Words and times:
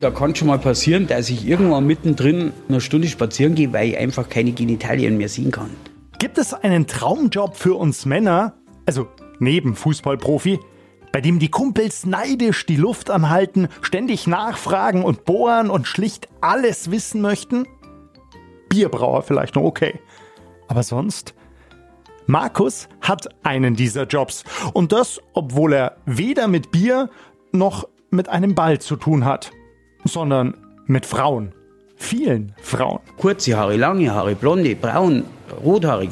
Da 0.00 0.12
kann 0.12 0.32
schon 0.36 0.46
mal 0.46 0.60
passieren, 0.60 1.08
dass 1.08 1.28
ich 1.28 1.44
irgendwann 1.44 1.84
mittendrin 1.84 2.52
eine 2.68 2.80
Stunde 2.80 3.08
spazieren 3.08 3.56
gehe, 3.56 3.72
weil 3.72 3.88
ich 3.88 3.98
einfach 3.98 4.28
keine 4.28 4.52
Genitalien 4.52 5.16
mehr 5.16 5.28
sehen 5.28 5.50
kann. 5.50 5.70
Gibt 6.20 6.38
es 6.38 6.54
einen 6.54 6.86
Traumjob 6.86 7.56
für 7.56 7.74
uns 7.74 8.06
Männer, 8.06 8.54
also 8.86 9.08
neben 9.40 9.74
Fußballprofi, 9.74 10.60
bei 11.12 11.20
dem 11.20 11.40
die 11.40 11.50
Kumpels 11.50 12.06
neidisch 12.06 12.64
die 12.64 12.76
Luft 12.76 13.10
anhalten, 13.10 13.66
ständig 13.82 14.28
nachfragen 14.28 15.02
und 15.02 15.24
bohren 15.24 15.68
und 15.68 15.88
schlicht 15.88 16.28
alles 16.40 16.92
wissen 16.92 17.20
möchten? 17.20 17.66
Bierbrauer 18.68 19.22
vielleicht 19.22 19.56
noch 19.56 19.64
okay. 19.64 19.98
Aber 20.68 20.84
sonst? 20.84 21.34
Markus 22.26 22.88
hat 23.00 23.26
einen 23.44 23.74
dieser 23.74 24.04
Jobs. 24.04 24.44
Und 24.74 24.92
das, 24.92 25.18
obwohl 25.32 25.72
er 25.72 25.96
weder 26.06 26.46
mit 26.46 26.70
Bier 26.70 27.10
noch 27.50 27.88
mit 28.10 28.28
einem 28.28 28.54
Ball 28.54 28.78
zu 28.78 28.94
tun 28.94 29.24
hat, 29.24 29.50
sondern 30.08 30.54
mit 30.86 31.06
Frauen. 31.06 31.52
Vielen 31.96 32.52
Frauen. 32.60 33.00
Kurze 33.16 33.56
Haare, 33.56 33.76
lange 33.76 34.12
Haare, 34.12 34.34
blonde, 34.34 34.74
braun, 34.74 35.24
rothaarig, 35.64 36.10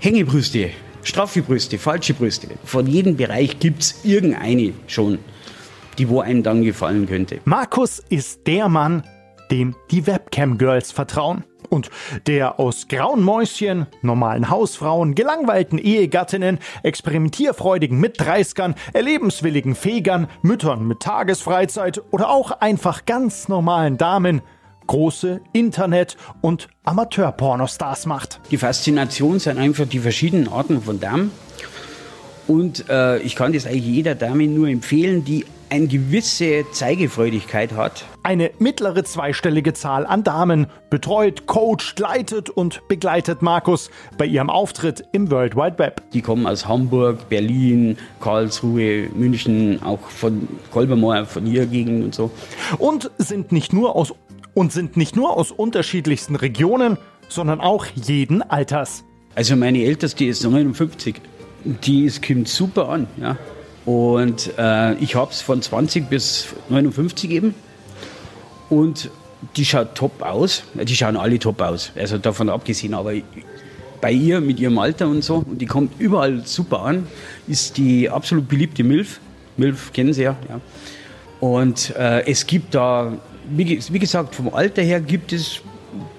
Hängebrüste, 0.00 0.70
straffe 1.02 1.42
Brüste, 1.42 1.78
falsche 1.78 2.14
Brüste. 2.14 2.48
Von 2.64 2.86
jedem 2.86 3.16
Bereich 3.16 3.58
gibt 3.58 3.82
es 3.82 4.04
irgendeine 4.04 4.72
schon, 4.86 5.18
die 5.98 6.08
wo 6.08 6.20
einem 6.20 6.42
dann 6.42 6.62
gefallen 6.62 7.06
könnte. 7.06 7.40
Markus 7.44 8.02
ist 8.08 8.46
der 8.46 8.68
Mann, 8.68 9.02
dem 9.50 9.74
die 9.90 10.06
Webcam-Girls 10.06 10.92
vertrauen. 10.92 11.44
Und 11.74 11.90
der 12.28 12.60
aus 12.60 12.86
grauen 12.86 13.24
Mäuschen, 13.24 13.86
normalen 14.00 14.48
Hausfrauen, 14.48 15.16
gelangweilten 15.16 15.76
Ehegattinnen, 15.76 16.60
experimentierfreudigen 16.84 17.98
Mitdreißgern, 17.98 18.76
erlebenswilligen 18.92 19.74
Fegern, 19.74 20.28
Müttern 20.42 20.86
mit 20.86 21.00
Tagesfreizeit 21.00 22.00
oder 22.12 22.30
auch 22.30 22.52
einfach 22.52 23.06
ganz 23.06 23.48
normalen 23.48 23.98
Damen 23.98 24.40
große 24.86 25.40
Internet- 25.52 26.16
und 26.42 26.68
Amateurpornostars 26.84 28.06
macht. 28.06 28.38
Die 28.52 28.58
Faszination 28.58 29.40
sind 29.40 29.58
einfach 29.58 29.88
die 29.88 29.98
verschiedenen 29.98 30.46
Arten 30.46 30.80
von 30.80 31.00
Damen. 31.00 31.32
Und 32.46 32.88
äh, 32.88 33.18
ich 33.18 33.34
kann 33.34 33.52
das 33.52 33.66
eigentlich 33.66 33.86
jeder 33.86 34.14
Dame 34.14 34.46
nur 34.46 34.68
empfehlen, 34.68 35.24
die 35.24 35.44
eine 35.74 35.88
gewisse 35.88 36.64
Zeigefreudigkeit 36.70 37.72
hat. 37.72 38.04
Eine 38.22 38.52
mittlere 38.60 39.02
zweistellige 39.02 39.72
Zahl 39.72 40.06
an 40.06 40.22
Damen 40.22 40.68
betreut, 40.88 41.46
coacht, 41.46 41.98
leitet 41.98 42.48
und 42.48 42.86
begleitet 42.86 43.42
Markus 43.42 43.90
bei 44.16 44.24
ihrem 44.24 44.50
Auftritt 44.50 45.02
im 45.10 45.32
World 45.32 45.56
Wide 45.56 45.76
Web. 45.78 46.00
Die 46.12 46.22
kommen 46.22 46.46
aus 46.46 46.68
Hamburg, 46.68 47.28
Berlin, 47.28 47.98
Karlsruhe, 48.20 49.08
München, 49.16 49.82
auch 49.82 49.98
von 49.98 50.46
Kolbermoor, 50.70 51.26
von 51.26 51.44
hier 51.44 51.66
Gegend 51.66 52.04
und 52.04 52.14
so. 52.14 52.30
Und 52.78 53.10
sind 53.18 53.50
nicht 53.50 53.72
nur 53.72 53.96
aus 53.96 54.14
und 54.54 54.72
sind 54.72 54.96
nicht 54.96 55.16
nur 55.16 55.36
aus 55.36 55.50
unterschiedlichsten 55.50 56.36
Regionen, 56.36 56.98
sondern 57.28 57.60
auch 57.60 57.86
jeden 57.96 58.42
Alters. 58.42 59.02
Also 59.34 59.56
meine 59.56 59.82
Älteste 59.82 60.24
ist 60.24 60.44
59. 60.44 61.16
Die 61.64 62.04
ist, 62.04 62.24
kommt 62.24 62.46
super 62.46 62.90
an. 62.90 63.08
Ja. 63.20 63.36
Und 63.84 64.50
äh, 64.58 64.94
ich 64.94 65.14
habe 65.14 65.30
es 65.30 65.42
von 65.42 65.60
20 65.60 66.08
bis 66.08 66.48
59 66.68 67.30
eben. 67.30 67.54
Und 68.70 69.10
die 69.56 69.64
schaut 69.64 69.94
top 69.94 70.22
aus. 70.22 70.64
Die 70.74 70.96
schauen 70.96 71.16
alle 71.16 71.38
top 71.38 71.60
aus. 71.60 71.92
Also 71.96 72.18
davon 72.18 72.48
abgesehen. 72.48 72.94
Aber 72.94 73.12
bei 74.00 74.12
ihr 74.12 74.40
mit 74.40 74.58
ihrem 74.58 74.78
Alter 74.78 75.08
und 75.08 75.22
so, 75.22 75.36
und 75.36 75.60
die 75.60 75.66
kommt 75.66 76.00
überall 76.00 76.46
super 76.46 76.80
an, 76.80 77.06
ist 77.46 77.76
die 77.76 78.08
absolut 78.08 78.48
beliebte 78.48 78.84
Milf. 78.84 79.20
Milf 79.56 79.92
kennen 79.92 80.12
Sie 80.12 80.22
ja. 80.22 80.36
ja. 80.48 80.60
Und 81.40 81.94
äh, 81.96 82.26
es 82.26 82.46
gibt 82.46 82.74
da 82.74 83.12
wie, 83.48 83.80
wie 83.90 83.98
gesagt, 83.98 84.34
vom 84.34 84.52
Alter 84.54 84.82
her 84.82 85.00
gibt 85.00 85.32
es 85.32 85.60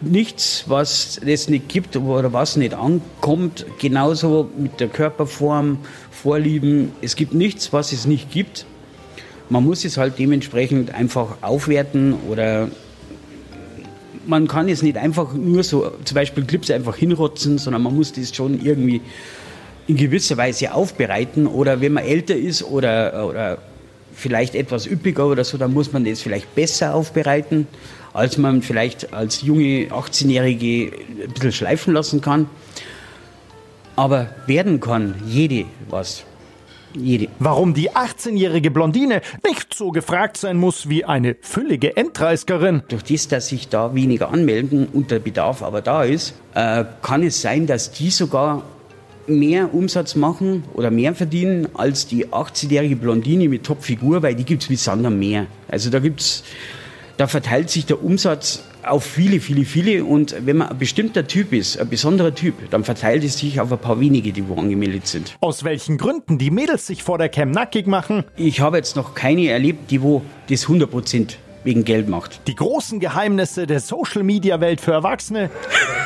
nichts, 0.02 0.66
was 0.68 1.20
es 1.26 1.50
nicht 1.50 1.70
gibt 1.70 1.96
oder 1.96 2.34
was 2.34 2.56
nicht 2.56 2.74
ankommt. 2.74 3.66
Genauso 3.80 4.50
mit 4.58 4.80
der 4.80 4.88
Körperform, 4.88 5.80
Vorlieben. 6.12 6.92
Es 7.02 7.16
gibt 7.16 7.34
nichts, 7.34 7.72
was 7.74 7.92
es 7.92 8.06
nicht 8.06 8.32
gibt. 8.32 8.66
Man 9.50 9.64
muss 9.64 9.86
es 9.86 9.98
halt 9.98 10.18
dementsprechend 10.18 10.94
einfach 10.94 11.38
aufwerten 11.42 12.16
oder 12.30 12.70
man 14.26 14.48
kann 14.48 14.70
es 14.70 14.82
nicht 14.82 14.98
einfach 14.98 15.34
nur 15.34 15.64
so, 15.64 15.92
zum 16.04 16.16
Beispiel 16.16 16.46
Clips 16.46 16.72
einfach 16.72 16.96
hinrotzen, 16.96 17.58
sondern 17.58 17.84
man 17.84 17.96
muss 17.96 18.12
das 18.12 18.36
schon 18.36 18.60
irgendwie 18.60 19.02
in 19.88 19.98
gewisser 19.98 20.38
Weise 20.38 20.74
aufbereiten. 20.74 21.48
Oder 21.48 21.82
wenn 21.82 21.94
man 21.94 22.04
älter 22.04 22.36
ist 22.36 22.64
oder, 22.64 23.28
oder 23.30 23.58
vielleicht 24.14 24.56
etwas 24.56 24.88
üppiger 24.88 25.28
oder 25.28 25.44
so, 25.44 25.58
dann 25.58 25.74
muss 25.74 25.94
man 25.94 26.06
das 26.06 26.22
vielleicht 26.22 26.56
besser 26.56 26.96
aufbereiten, 26.96 27.68
als 28.16 28.38
man 28.38 28.62
vielleicht 28.62 29.14
als 29.14 29.42
junge 29.42 29.88
18-Jährige 29.88 30.92
ein 31.24 31.34
bisschen 31.34 31.52
schleifen 31.52 31.94
lassen 31.94 32.22
kann. 32.22 32.50
Aber 33.96 34.30
werden 34.48 34.80
kann 34.80 35.16
jede 35.28 35.66
was. 35.90 36.24
Jede. 36.94 37.28
Warum 37.40 37.74
die 37.74 37.92
18-jährige 37.92 38.72
Blondine 38.72 39.22
nicht 39.46 39.74
so 39.74 39.92
gefragt 39.92 40.38
sein 40.38 40.56
muss 40.56 40.88
wie 40.88 41.04
eine 41.04 41.36
füllige 41.42 41.98
Endreißkerin. 41.98 42.84
Durch 42.88 43.04
das, 43.04 43.28
dass 43.28 43.50
sich 43.50 43.68
da 43.68 43.94
weniger 43.94 44.32
anmelden 44.32 44.88
und 44.88 45.12
der 45.12 45.20
Bedarf 45.20 45.62
aber 45.62 45.82
da 45.82 46.04
ist, 46.04 46.36
äh, 46.54 46.86
kann 47.02 47.22
es 47.22 47.42
sein, 47.42 47.68
dass 47.68 47.92
die 47.92 48.10
sogar 48.10 48.64
mehr 49.28 49.74
Umsatz 49.74 50.16
machen 50.16 50.64
oder 50.74 50.90
mehr 50.90 51.14
verdienen 51.16 51.68
als 51.74 52.08
die 52.08 52.28
18-jährige 52.28 52.96
Blondine 52.96 53.50
mit 53.50 53.66
Topfigur, 53.66 54.24
weil 54.24 54.36
die 54.36 54.46
gibt 54.46 54.64
es 54.64 54.70
wie 54.70 54.76
Sand 54.78 55.06
am 55.06 55.20
Meer. 55.20 55.48
Also 55.68 55.90
da 55.90 56.00
gibt's, 56.00 56.44
da 57.18 57.28
verteilt 57.28 57.70
sich 57.70 57.86
der 57.86 58.04
Umsatz 58.04 58.64
auf 58.84 59.04
viele, 59.04 59.40
viele, 59.40 59.66
viele. 59.66 60.04
Und 60.06 60.36
wenn 60.46 60.58
man 60.58 60.70
ein 60.70 60.78
bestimmter 60.78 61.28
Typ 61.28 61.54
ist, 61.54 61.80
ein 61.80 61.90
besonderer 61.90 62.36
Typ, 62.36 62.70
dann 62.70 62.84
verteilt 62.84 63.24
es 63.24 63.38
sich 63.40 63.60
auf 63.60 63.72
ein 63.72 63.80
paar 63.80 64.00
wenige, 64.00 64.32
die 64.32 64.48
wo 64.48 64.56
angemeldet 64.56 65.08
sind. 65.08 65.36
Aus 65.42 65.64
welchen 65.64 65.98
Gründen 65.98 66.38
die 66.38 66.52
Mädels 66.52 66.88
sich 66.88 67.04
vor 67.04 67.18
der 67.18 67.30
Cam 67.30 67.52
nackig 67.52 67.88
machen? 67.88 68.24
Ich 68.36 68.60
habe 68.60 68.78
jetzt 68.78 68.96
noch 68.96 69.16
keine 69.16 69.50
erlebt, 69.50 69.92
die 69.92 70.02
wo 70.02 70.22
das 70.50 70.64
100 70.64 70.90
Prozent 70.90 71.38
wegen 71.64 71.84
Geld 71.84 72.08
macht. 72.08 72.48
Die 72.48 72.56
großen 72.56 73.00
Geheimnisse 73.00 73.66
der 73.66 73.80
Social-Media-Welt 73.80 74.80
für 74.82 74.92
Erwachsene. 74.92 75.50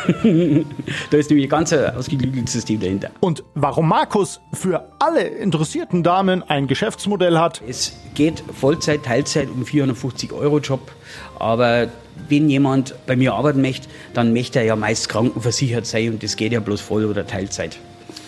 da 1.09 1.17
ist 1.17 1.29
nämlich 1.29 1.47
ein 1.47 1.49
ganz 1.49 1.73
ausgeklügeltes 1.73 2.53
System 2.53 2.79
dahinter. 2.79 3.11
Und 3.19 3.43
warum 3.55 3.87
Markus 3.87 4.41
für 4.53 4.89
alle 4.99 5.21
interessierten 5.21 6.03
Damen 6.03 6.43
ein 6.43 6.67
Geschäftsmodell 6.67 7.37
hat. 7.37 7.61
Es 7.67 7.93
geht 8.15 8.43
Vollzeit, 8.53 9.03
Teilzeit 9.03 9.49
um 9.49 9.65
450 9.65 10.33
Euro 10.33 10.59
Job, 10.59 10.91
aber 11.39 11.87
wenn 12.27 12.49
jemand 12.49 12.95
bei 13.07 13.15
mir 13.15 13.33
arbeiten 13.33 13.61
möchte, 13.61 13.87
dann 14.13 14.33
möchte 14.33 14.59
er 14.59 14.65
ja 14.65 14.75
meist 14.75 15.09
krankenversichert 15.09 15.85
sein 15.85 16.13
und 16.13 16.23
das 16.23 16.35
geht 16.35 16.51
ja 16.51 16.59
bloß 16.59 16.81
Voll- 16.81 17.05
oder 17.05 17.25
Teilzeit. 17.25 17.77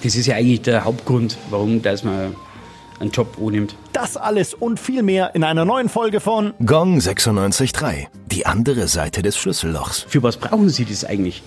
Das 0.04 0.16
ist 0.16 0.26
ja 0.26 0.36
eigentlich 0.36 0.62
der 0.62 0.86
Hauptgrund, 0.86 1.38
warum 1.50 1.82
dass 1.82 2.04
man 2.04 2.36
einen 3.02 3.12
Job 3.12 3.38
annimmt. 3.42 3.76
Das 3.94 4.16
alles 4.16 4.54
und 4.54 4.80
viel 4.80 5.04
mehr 5.04 5.36
in 5.36 5.44
einer 5.44 5.66
neuen 5.66 5.90
Folge 5.90 6.20
von 6.20 6.54
Gong 6.66 7.00
96.3. 7.00 8.08
Die 8.28 8.46
andere 8.46 8.88
Seite 8.88 9.22
des 9.22 9.38
Schlüssellochs. 9.38 10.06
Für 10.08 10.24
was 10.24 10.38
brauchen 10.38 10.70
Sie 10.70 10.86
das 10.86 11.04
eigentlich? 11.04 11.44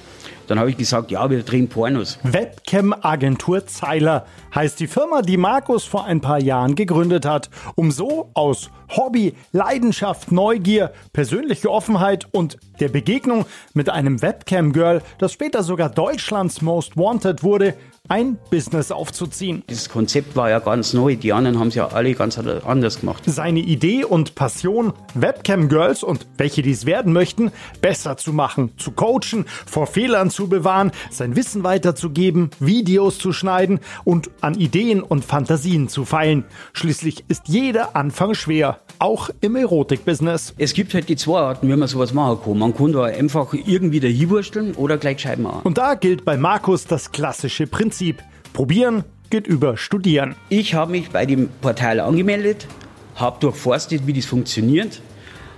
Dann 0.46 0.58
habe 0.58 0.68
ich 0.68 0.76
gesagt, 0.76 1.10
ja, 1.10 1.30
wir 1.30 1.42
drehen 1.42 1.68
Pornos. 1.68 2.18
Webcam-Agentur 2.22 3.66
Zeiler 3.66 4.26
heißt 4.54 4.78
die 4.80 4.86
Firma, 4.86 5.22
die 5.22 5.36
Markus 5.36 5.84
vor 5.84 6.04
ein 6.04 6.20
paar 6.20 6.40
Jahren 6.40 6.74
gegründet 6.74 7.26
hat, 7.26 7.50
um 7.74 7.90
so 7.90 8.30
aus 8.34 8.70
Hobby, 8.96 9.34
Leidenschaft, 9.52 10.30
Neugier, 10.30 10.92
persönliche 11.12 11.70
Offenheit 11.70 12.28
und 12.32 12.58
der 12.80 12.88
Begegnung 12.88 13.46
mit 13.72 13.88
einem 13.88 14.22
Webcam-Girl, 14.22 15.02
das 15.18 15.32
später 15.32 15.62
sogar 15.62 15.90
Deutschlands 15.90 16.62
Most 16.62 16.96
Wanted 16.96 17.42
wurde, 17.42 17.74
ein 18.06 18.36
Business 18.50 18.92
aufzuziehen. 18.92 19.62
Das 19.66 19.88
Konzept 19.88 20.36
war 20.36 20.50
ja 20.50 20.58
ganz 20.58 20.92
neu. 20.92 21.16
Die 21.16 21.32
anderen 21.32 21.58
haben 21.58 21.68
es 21.68 21.74
ja 21.74 21.88
alle 21.88 22.12
ganz 22.14 22.36
anders 22.36 23.00
gemacht. 23.00 23.22
Seine 23.24 23.60
Idee 23.60 24.04
und 24.04 24.34
Passion, 24.34 24.92
Webcam-Girls 25.14 26.02
und 26.02 26.26
welche 26.36 26.60
dies 26.60 26.84
werden 26.84 27.14
möchten, 27.14 27.50
besser 27.80 28.18
zu 28.18 28.34
machen, 28.34 28.72
zu 28.76 28.92
coachen, 28.92 29.46
vor 29.64 29.86
Fehlern 29.86 30.28
zu 30.28 30.50
bewahren, 30.50 30.92
sein 31.10 31.34
Wissen 31.34 31.64
weiterzugeben, 31.64 32.50
Videos 32.60 33.18
zu 33.18 33.32
schneiden 33.32 33.80
und 34.04 34.30
an 34.44 34.54
Ideen 34.54 35.02
und 35.02 35.24
Fantasien 35.24 35.88
zu 35.88 36.04
feilen. 36.04 36.44
Schließlich 36.74 37.24
ist 37.28 37.48
jeder 37.48 37.96
Anfang 37.96 38.34
schwer, 38.34 38.80
auch 38.98 39.30
im 39.40 39.56
Erotik-Business. 39.56 40.54
Es 40.58 40.74
gibt 40.74 40.92
halt 40.92 41.08
die 41.08 41.16
zwei 41.16 41.40
Arten, 41.40 41.66
wie 41.66 41.74
man 41.74 41.88
sowas 41.88 42.12
machen 42.12 42.38
kann. 42.44 42.58
Man 42.58 42.76
kann 42.76 42.92
da 42.92 43.04
einfach 43.04 43.54
irgendwie 43.54 44.00
da 44.00 44.08
hinwursteln 44.08 44.74
oder 44.74 44.98
gleich 44.98 45.20
Scheiben 45.20 45.44
machen. 45.44 45.62
Und 45.64 45.78
da 45.78 45.94
gilt 45.94 46.26
bei 46.26 46.36
Markus 46.36 46.86
das 46.86 47.10
klassische 47.10 47.66
Prinzip. 47.66 48.22
Probieren 48.52 49.04
geht 49.30 49.46
über 49.46 49.78
Studieren. 49.78 50.34
Ich 50.50 50.74
habe 50.74 50.90
mich 50.90 51.08
bei 51.08 51.24
dem 51.24 51.48
Portal 51.62 51.98
angemeldet, 51.98 52.66
habe 53.14 53.40
durchforstet, 53.40 54.06
wie 54.06 54.12
das 54.12 54.26
funktioniert, 54.26 55.00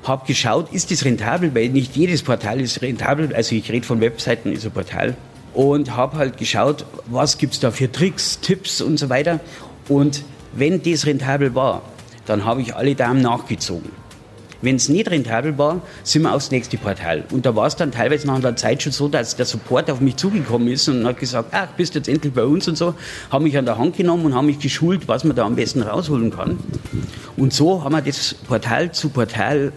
habe 0.04 0.24
geschaut, 0.26 0.72
ist 0.72 0.92
das 0.92 1.04
rentabel, 1.04 1.52
weil 1.56 1.70
nicht 1.70 1.96
jedes 1.96 2.22
Portal 2.22 2.60
ist 2.60 2.80
rentabel. 2.82 3.34
Also 3.34 3.56
ich 3.56 3.70
rede 3.72 3.84
von 3.84 4.00
Webseiten, 4.00 4.52
ist 4.52 4.64
ein 4.64 4.70
Portal. 4.70 5.16
Und 5.56 5.96
habe 5.96 6.18
halt 6.18 6.36
geschaut, 6.36 6.84
was 7.06 7.38
gibt 7.38 7.54
es 7.54 7.60
da 7.60 7.70
für 7.70 7.90
Tricks, 7.90 8.40
Tipps 8.40 8.82
und 8.82 8.98
so 8.98 9.08
weiter. 9.08 9.40
Und 9.88 10.22
wenn 10.52 10.82
das 10.82 11.06
rentabel 11.06 11.54
war, 11.54 11.80
dann 12.26 12.44
habe 12.44 12.60
ich 12.60 12.76
alle 12.76 12.94
Damen 12.94 13.22
nachgezogen. 13.22 13.90
Wenn 14.60 14.76
es 14.76 14.90
nicht 14.90 15.10
rentabel 15.10 15.56
war, 15.56 15.80
sind 16.02 16.22
wir 16.22 16.34
aufs 16.34 16.50
nächste 16.50 16.76
Portal. 16.76 17.24
Und 17.30 17.46
da 17.46 17.56
war 17.56 17.66
es 17.66 17.76
dann 17.76 17.90
teilweise 17.90 18.26
nach 18.26 18.34
einer 18.34 18.54
Zeit 18.54 18.82
schon 18.82 18.92
so, 18.92 19.08
dass 19.08 19.36
der 19.36 19.46
Support 19.46 19.90
auf 19.90 20.00
mich 20.00 20.16
zugekommen 20.16 20.68
ist 20.68 20.88
und 20.88 21.06
hat 21.06 21.18
gesagt, 21.18 21.50
ach, 21.52 21.68
bist 21.76 21.94
jetzt 21.94 22.08
endlich 22.08 22.34
bei 22.34 22.44
uns 22.44 22.68
und 22.68 22.76
so, 22.76 22.94
haben 23.30 23.44
mich 23.44 23.56
an 23.56 23.64
der 23.64 23.78
Hand 23.78 23.96
genommen 23.96 24.26
und 24.26 24.34
haben 24.34 24.46
mich 24.46 24.58
geschult, 24.58 25.08
was 25.08 25.24
man 25.24 25.36
da 25.36 25.46
am 25.46 25.56
besten 25.56 25.80
rausholen 25.80 26.30
kann. 26.30 26.58
Und 27.38 27.54
so 27.54 27.82
haben 27.82 27.94
wir 27.94 28.02
das 28.02 28.34
Portal 28.34 28.92
zu 28.92 29.08
Portal 29.08 29.72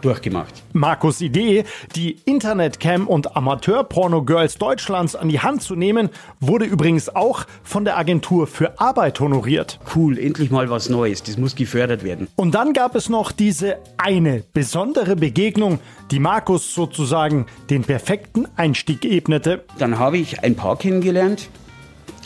durchgemacht. 0.00 0.62
Markus 0.72 1.20
Idee, 1.20 1.64
die 1.94 2.16
Internetcam 2.24 3.06
und 3.06 3.36
Amateur-Porno-Girls 3.36 4.58
Deutschlands 4.58 5.16
an 5.16 5.28
die 5.28 5.40
Hand 5.40 5.62
zu 5.62 5.74
nehmen, 5.74 6.10
wurde 6.40 6.64
übrigens 6.64 7.08
auch 7.08 7.44
von 7.62 7.84
der 7.84 7.98
Agentur 7.98 8.46
für 8.46 8.80
Arbeit 8.80 9.20
honoriert. 9.20 9.78
Cool, 9.94 10.18
endlich 10.18 10.50
mal 10.50 10.70
was 10.70 10.88
Neues, 10.88 11.22
das 11.22 11.36
muss 11.36 11.54
gefördert 11.54 12.04
werden. 12.04 12.28
Und 12.36 12.54
dann 12.54 12.72
gab 12.72 12.94
es 12.94 13.08
noch 13.08 13.32
diese 13.32 13.78
eine 13.96 14.44
besondere 14.52 15.16
Begegnung, 15.16 15.80
die 16.10 16.18
Markus 16.18 16.74
sozusagen 16.74 17.46
den 17.68 17.82
perfekten 17.82 18.46
Einstieg 18.56 19.04
ebnete. 19.04 19.64
Dann 19.78 19.98
habe 19.98 20.18
ich 20.18 20.42
ein 20.42 20.56
Paar 20.56 20.76
kennengelernt 20.76 21.48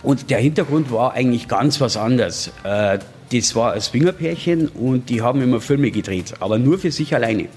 und 0.03 0.31
der 0.31 0.39
Hintergrund 0.39 0.93
war 0.93 1.15
eigentlich 1.15 1.49
ganz 1.49 1.81
was 1.81 1.97
anderes. 1.97 2.53
Äh, 2.63 2.99
das 3.33 3.57
war 3.57 3.73
ein 3.73 3.81
Swingerpärchen 3.81 4.69
und 4.69 5.09
die 5.09 5.23
haben 5.23 5.43
immer 5.43 5.61
Filme 5.61 5.91
gedreht, 5.91 6.35
aber 6.41 6.59
nur 6.59 6.79
für 6.79 6.91
sich 6.91 7.15
alleine. 7.15 7.49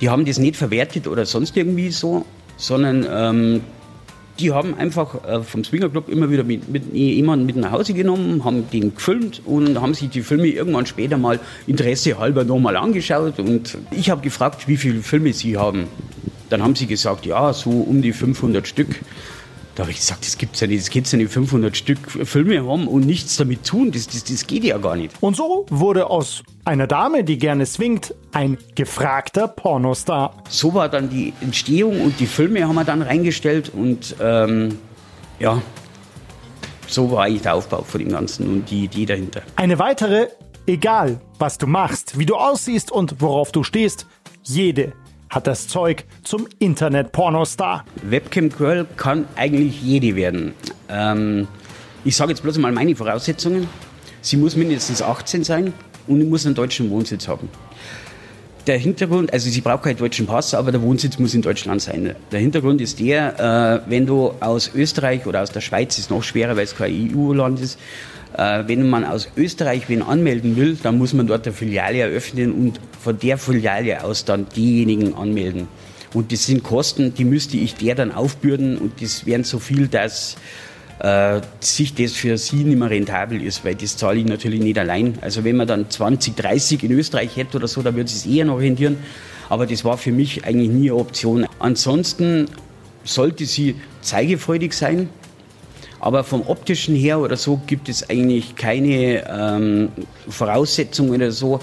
Die 0.00 0.10
haben 0.10 0.24
das 0.24 0.38
nicht 0.38 0.56
verwertet 0.56 1.06
oder 1.06 1.24
sonst 1.26 1.56
irgendwie 1.56 1.90
so, 1.90 2.26
sondern 2.56 3.06
ähm, 3.10 3.60
die 4.38 4.52
haben 4.52 4.74
einfach 4.74 5.24
äh, 5.24 5.42
vom 5.42 5.64
Swingerclub 5.64 6.08
immer 6.08 6.30
wieder 6.30 6.44
mit, 6.44 6.68
mit 6.68 6.92
jemanden 6.94 7.46
mit 7.46 7.56
nach 7.56 7.72
Hause 7.72 7.94
genommen, 7.94 8.44
haben 8.44 8.68
den 8.70 8.94
gefilmt 8.94 9.42
und 9.44 9.80
haben 9.80 9.94
sich 9.94 10.10
die 10.10 10.22
Filme 10.22 10.48
irgendwann 10.48 10.86
später 10.86 11.16
mal 11.16 11.40
Interesse 11.66 12.18
halber 12.18 12.44
nochmal 12.44 12.76
angeschaut. 12.76 13.38
Und 13.38 13.78
ich 13.90 14.10
habe 14.10 14.20
gefragt, 14.22 14.68
wie 14.68 14.76
viele 14.76 15.00
Filme 15.00 15.32
sie 15.32 15.56
haben. 15.56 15.84
Dann 16.50 16.62
haben 16.62 16.76
sie 16.76 16.86
gesagt, 16.86 17.26
ja, 17.26 17.52
so 17.52 17.70
um 17.70 18.02
die 18.02 18.12
500 18.12 18.68
Stück. 18.68 19.00
Da 19.76 19.82
habe 19.82 19.90
ich 19.90 19.98
gesagt, 19.98 20.24
das 20.24 20.38
gibt's 20.38 20.58
ja 20.60 20.66
nicht, 20.66 20.80
das 20.80 20.88
geht's 20.88 21.12
ja 21.12 21.18
nicht 21.18 21.30
500 21.30 21.76
Stück 21.76 21.98
Filme 22.10 22.66
haben 22.66 22.88
und 22.88 23.04
nichts 23.04 23.36
damit 23.36 23.64
tun, 23.64 23.92
das, 23.92 24.06
das, 24.06 24.24
das 24.24 24.46
geht 24.46 24.64
ja 24.64 24.78
gar 24.78 24.96
nicht. 24.96 25.14
Und 25.20 25.36
so 25.36 25.66
wurde 25.68 26.08
aus 26.08 26.42
einer 26.64 26.86
Dame, 26.86 27.24
die 27.24 27.36
gerne 27.36 27.66
swingt, 27.66 28.14
ein 28.32 28.56
gefragter 28.74 29.48
Pornostar. 29.48 30.42
So 30.48 30.72
war 30.72 30.88
dann 30.88 31.10
die 31.10 31.34
Entstehung 31.42 32.00
und 32.00 32.18
die 32.20 32.26
Filme 32.26 32.66
haben 32.66 32.74
wir 32.74 32.84
dann 32.84 33.02
reingestellt 33.02 33.68
und 33.68 34.16
ähm, 34.18 34.78
ja, 35.38 35.60
so 36.86 37.10
war 37.10 37.24
eigentlich 37.24 37.42
der 37.42 37.54
Aufbau 37.54 37.82
von 37.82 38.00
dem 38.00 38.08
Ganzen 38.08 38.48
und 38.48 38.70
die 38.70 38.84
Idee 38.84 39.04
dahinter. 39.04 39.42
Eine 39.56 39.78
weitere, 39.78 40.28
egal 40.66 41.20
was 41.38 41.58
du 41.58 41.66
machst, 41.66 42.18
wie 42.18 42.24
du 42.24 42.36
aussiehst 42.36 42.90
und 42.90 43.20
worauf 43.20 43.52
du 43.52 43.62
stehst, 43.62 44.06
jede 44.42 44.94
hat 45.30 45.46
das 45.46 45.68
Zeug 45.68 46.04
zum 46.22 46.46
Internet-Pornostar. 46.58 47.84
Webcam 48.02 48.48
Girl 48.50 48.86
kann 48.96 49.26
eigentlich 49.36 49.82
jede 49.82 50.16
werden. 50.16 50.54
Ähm, 50.88 51.48
ich 52.04 52.16
sage 52.16 52.30
jetzt 52.30 52.42
bloß 52.42 52.58
mal 52.58 52.72
meine 52.72 52.94
Voraussetzungen. 52.94 53.68
Sie 54.22 54.36
muss 54.36 54.56
mindestens 54.56 55.02
18 55.02 55.44
sein 55.44 55.72
und 56.06 56.28
muss 56.28 56.46
einen 56.46 56.54
deutschen 56.54 56.90
Wohnsitz 56.90 57.28
haben. 57.28 57.48
Der 58.66 58.78
Hintergrund, 58.78 59.32
also 59.32 59.48
sie 59.48 59.60
braucht 59.60 59.84
keinen 59.84 59.96
deutschen 59.96 60.26
Pass, 60.26 60.52
aber 60.52 60.72
der 60.72 60.82
Wohnsitz 60.82 61.20
muss 61.20 61.34
in 61.34 61.42
Deutschland 61.42 61.80
sein. 61.80 62.16
Der 62.32 62.40
Hintergrund 62.40 62.80
ist 62.80 62.98
der, 62.98 63.84
äh, 63.86 63.90
wenn 63.90 64.06
du 64.06 64.32
aus 64.40 64.72
Österreich 64.74 65.24
oder 65.26 65.42
aus 65.42 65.52
der 65.52 65.60
Schweiz, 65.60 65.98
ist 65.98 66.10
noch 66.10 66.24
schwerer, 66.24 66.56
weil 66.56 66.64
es 66.64 66.74
kein 66.74 67.14
EU-Land 67.14 67.60
ist, 67.60 67.78
wenn 68.36 68.88
man 68.88 69.04
aus 69.04 69.28
Österreich 69.36 69.88
wen 69.88 70.02
anmelden 70.02 70.56
will, 70.56 70.76
dann 70.82 70.98
muss 70.98 71.14
man 71.14 71.26
dort 71.26 71.46
eine 71.46 71.54
Filiale 71.54 72.00
eröffnen 72.00 72.52
und 72.52 72.80
von 73.00 73.18
der 73.18 73.38
Filiale 73.38 74.04
aus 74.04 74.24
dann 74.24 74.46
diejenigen 74.54 75.14
anmelden. 75.14 75.68
Und 76.12 76.32
das 76.32 76.46
sind 76.46 76.62
Kosten, 76.62 77.14
die 77.14 77.24
müsste 77.24 77.56
ich 77.56 77.74
der 77.74 77.94
dann 77.94 78.12
aufbürden 78.12 78.78
und 78.78 79.00
das 79.02 79.26
wären 79.26 79.44
so 79.44 79.58
viel, 79.58 79.88
dass 79.88 80.36
äh, 80.98 81.40
sich 81.60 81.94
das 81.94 82.12
für 82.12 82.38
sie 82.38 82.64
nicht 82.64 82.78
mehr 82.78 82.90
rentabel 82.90 83.42
ist, 83.42 83.64
weil 83.64 83.74
das 83.74 83.96
zahle 83.96 84.20
ich 84.20 84.26
natürlich 84.26 84.60
nicht 84.60 84.78
allein. 84.78 85.18
Also 85.20 85.44
wenn 85.44 85.56
man 85.56 85.66
dann 85.66 85.90
20, 85.90 86.34
30 86.36 86.84
in 86.84 86.92
Österreich 86.92 87.36
hätte 87.36 87.58
oder 87.58 87.68
so, 87.68 87.82
dann 87.82 87.96
würde 87.96 88.08
es 88.08 88.26
eher 88.26 88.44
noch 88.44 88.58
rendieren. 88.60 88.96
Aber 89.48 89.66
das 89.66 89.84
war 89.84 89.98
für 89.98 90.12
mich 90.12 90.44
eigentlich 90.44 90.70
nie 90.70 90.90
eine 90.90 90.98
Option. 90.98 91.46
Ansonsten 91.58 92.46
sollte 93.04 93.46
sie 93.46 93.76
zeigefreudig 94.00 94.72
sein, 94.72 95.08
aber 96.00 96.24
vom 96.24 96.42
optischen 96.42 96.94
her 96.94 97.18
oder 97.18 97.36
so 97.36 97.60
gibt 97.66 97.88
es 97.88 98.08
eigentlich 98.08 98.54
keine 98.56 99.24
ähm, 99.28 99.88
Voraussetzungen 100.28 101.14
oder 101.14 101.32
so. 101.32 101.60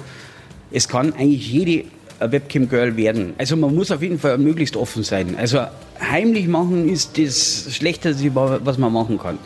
Es 0.72 0.88
kann 0.88 1.14
eigentlich 1.14 1.52
jede 1.52 1.86
Webcam-Girl 2.20 2.98
werden. 2.98 3.34
Also 3.38 3.56
man 3.56 3.76
muss 3.76 3.92
auf 3.92 4.02
jeden 4.02 4.20
Fall 4.20 4.38
möglichst 4.38 4.76
offen 4.76 5.04
sein. 5.04 5.36
Also 5.38 5.60
heimlich 6.00 6.48
machen 6.48 6.90
ist 6.90 7.18
das 7.18 7.68
Schlechteste, 7.76 8.34
was 8.36 8.78
man 8.78 8.92
machen 8.92 9.20
kann. 9.20 9.38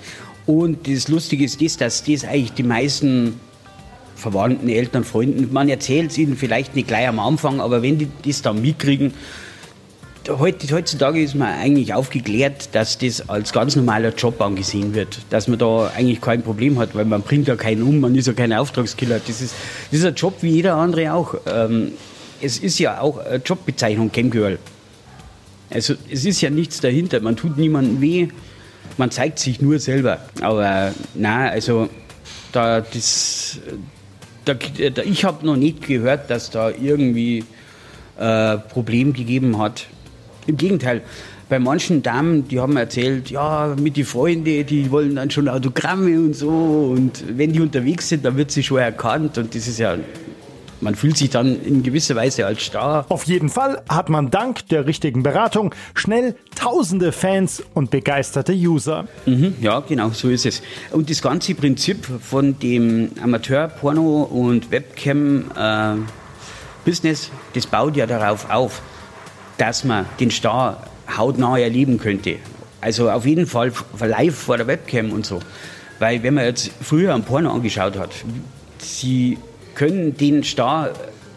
Und 0.46 0.88
das 0.88 1.08
Lustige 1.10 1.44
ist 1.44 1.62
das, 1.62 1.78
dass 1.78 2.04
das 2.04 2.24
eigentlich 2.24 2.54
die 2.54 2.64
meisten 2.64 3.40
Verwandten, 4.16 4.70
Eltern, 4.70 5.04
Freunden, 5.04 5.52
man 5.52 5.70
erzählt 5.70 6.12
es 6.12 6.18
ihnen 6.18 6.38
vielleicht 6.38 6.76
nicht 6.76 6.88
gleich 6.88 7.08
am 7.08 7.20
Anfang, 7.20 7.60
aber 7.60 7.84
wenn 7.84 8.00
die 8.00 8.08
das 8.26 8.42
dann 8.42 8.62
mitkriegen, 8.62 9.14
heutzutage 10.30 11.22
ist 11.22 11.36
man 11.36 11.50
eigentlich 11.54 11.94
aufgeklärt, 11.94 12.70
dass 12.74 12.98
das 12.98 13.30
als 13.30 13.54
ganz 13.54 13.76
normaler 13.76 14.14
Job 14.14 14.42
angesehen 14.42 14.94
wird. 14.94 15.20
Dass 15.30 15.48
man 15.48 15.60
da 15.60 15.92
eigentlich 15.96 16.22
kein 16.22 16.42
Problem 16.42 16.80
hat, 16.80 16.96
weil 16.96 17.06
man 17.06 17.22
bringt 17.22 17.48
ja 17.48 17.56
keinen 17.56 17.84
um, 17.84 18.00
man 18.00 18.16
ist 18.16 18.28
ja 18.28 18.34
kein 18.34 18.54
Auftragskiller. 18.54 19.20
Das 19.20 19.42
ist, 19.42 19.54
das 19.92 20.00
ist 20.00 20.06
ein 20.06 20.16
Job 20.16 20.36
wie 20.42 20.50
jeder 20.50 20.76
andere 20.76 21.14
auch. 21.14 21.36
Ähm, 21.46 21.92
es 22.42 22.60
ist 22.60 22.80
ja 22.80 23.02
auch 23.02 23.18
eine 23.18 23.38
Jobbezeichnung, 23.38 24.12
Chemgirl. 24.12 24.60
Also 25.70 25.96
es 26.10 26.26
ist 26.26 26.42
ja 26.42 26.50
nichts 26.50 26.80
dahinter, 26.80 27.20
man 27.20 27.36
tut 27.36 27.58
niemandem 27.58 28.00
weh, 28.02 28.28
man 28.98 29.12
zeigt 29.12 29.40
sich 29.40 29.62
nur 29.62 29.80
selber. 29.80 30.20
Aber 30.42 30.94
na, 31.14 31.50
also 31.50 31.90
da 32.52 32.82
das, 32.82 33.60
da, 34.46 34.54
da 34.54 35.02
ich 35.02 35.26
habe 35.26 35.46
noch 35.46 35.58
nicht 35.58 35.86
gehört, 35.86 36.30
dass 36.30 36.50
da 36.50 36.70
irgendwie 36.70 37.44
äh, 38.18 38.58
Problem 38.58 39.14
gegeben 39.14 39.60
hat. 39.60 39.88
Im 40.48 40.58
Gegenteil, 40.58 41.02
bei 41.50 41.60
manchen 41.60 42.04
Damen, 42.04 42.48
die 42.48 42.60
haben 42.60 42.76
erzählt, 42.76 43.30
ja, 43.30 43.74
mit 43.80 43.96
den 43.96 44.06
Freunden, 44.06 44.66
die 44.66 44.92
wollen 44.92 45.16
dann 45.16 45.32
schon 45.32 45.48
Autogramme 45.48 46.18
und 46.18 46.36
so. 46.36 46.50
Und 46.50 47.24
wenn 47.38 47.54
die 47.54 47.62
unterwegs 47.62 48.10
sind, 48.10 48.26
dann 48.26 48.36
wird 48.38 48.52
sie 48.52 48.64
schon 48.64 48.80
erkannt. 48.80 49.38
Und 49.38 49.56
das 49.56 49.68
ist 49.68 49.80
ja, 49.80 49.96
man 50.82 50.96
fühlt 50.96 51.18
sich 51.18 51.30
dann 51.30 51.64
in 51.64 51.84
gewisser 51.84 52.16
Weise 52.16 52.46
als 52.46 52.64
Star. 52.64 53.06
Auf 53.10 53.26
jeden 53.26 53.50
Fall 53.50 53.82
hat 53.88 54.10
man 54.10 54.30
dank 54.30 54.68
der 54.68 54.88
richtigen 54.88 55.24
Beratung 55.24 55.74
schnell 55.96 56.36
tausende 56.56 57.14
Fans 57.14 57.64
und 57.74 57.92
begeisterte 57.92 58.54
User. 58.54 59.08
Mhm, 59.26 59.56
ja, 59.62 59.80
genau, 59.80 60.10
so 60.10 60.30
ist 60.30 60.46
es. 60.46 60.62
Und 60.92 61.10
das 61.10 61.22
ganze 61.22 61.56
Prinzip 61.56 62.06
von 62.06 62.60
dem 62.60 63.12
Amateur-Porno- 63.24 64.24
und 64.24 64.70
Webcam-Business, 64.70 67.28
äh, 67.28 67.30
das 67.54 67.68
baut 67.68 67.96
ja 67.96 68.06
darauf 68.06 68.50
auf 68.50 68.82
dass 69.58 69.84
man 69.84 70.06
den 70.20 70.32
Star 70.32 70.84
hautnah 71.18 71.58
erleben 71.58 71.98
könnte. 71.98 72.36
Also 72.82 73.10
auf 73.10 73.26
jeden 73.26 73.48
Fall 73.48 73.72
live 74.00 74.36
vor 74.36 74.58
der 74.58 74.68
Webcam 74.68 75.12
und 75.12 75.26
so. 75.26 75.40
Weil 76.00 76.22
wenn 76.24 76.36
man 76.36 76.46
jetzt 76.46 76.72
früher 76.82 77.14
ein 77.14 77.24
Porno 77.24 77.52
angeschaut 77.52 77.98
hat, 77.98 78.12
sie 78.78 79.38
können 79.74 80.16
den 80.16 80.44
Star 80.44 80.92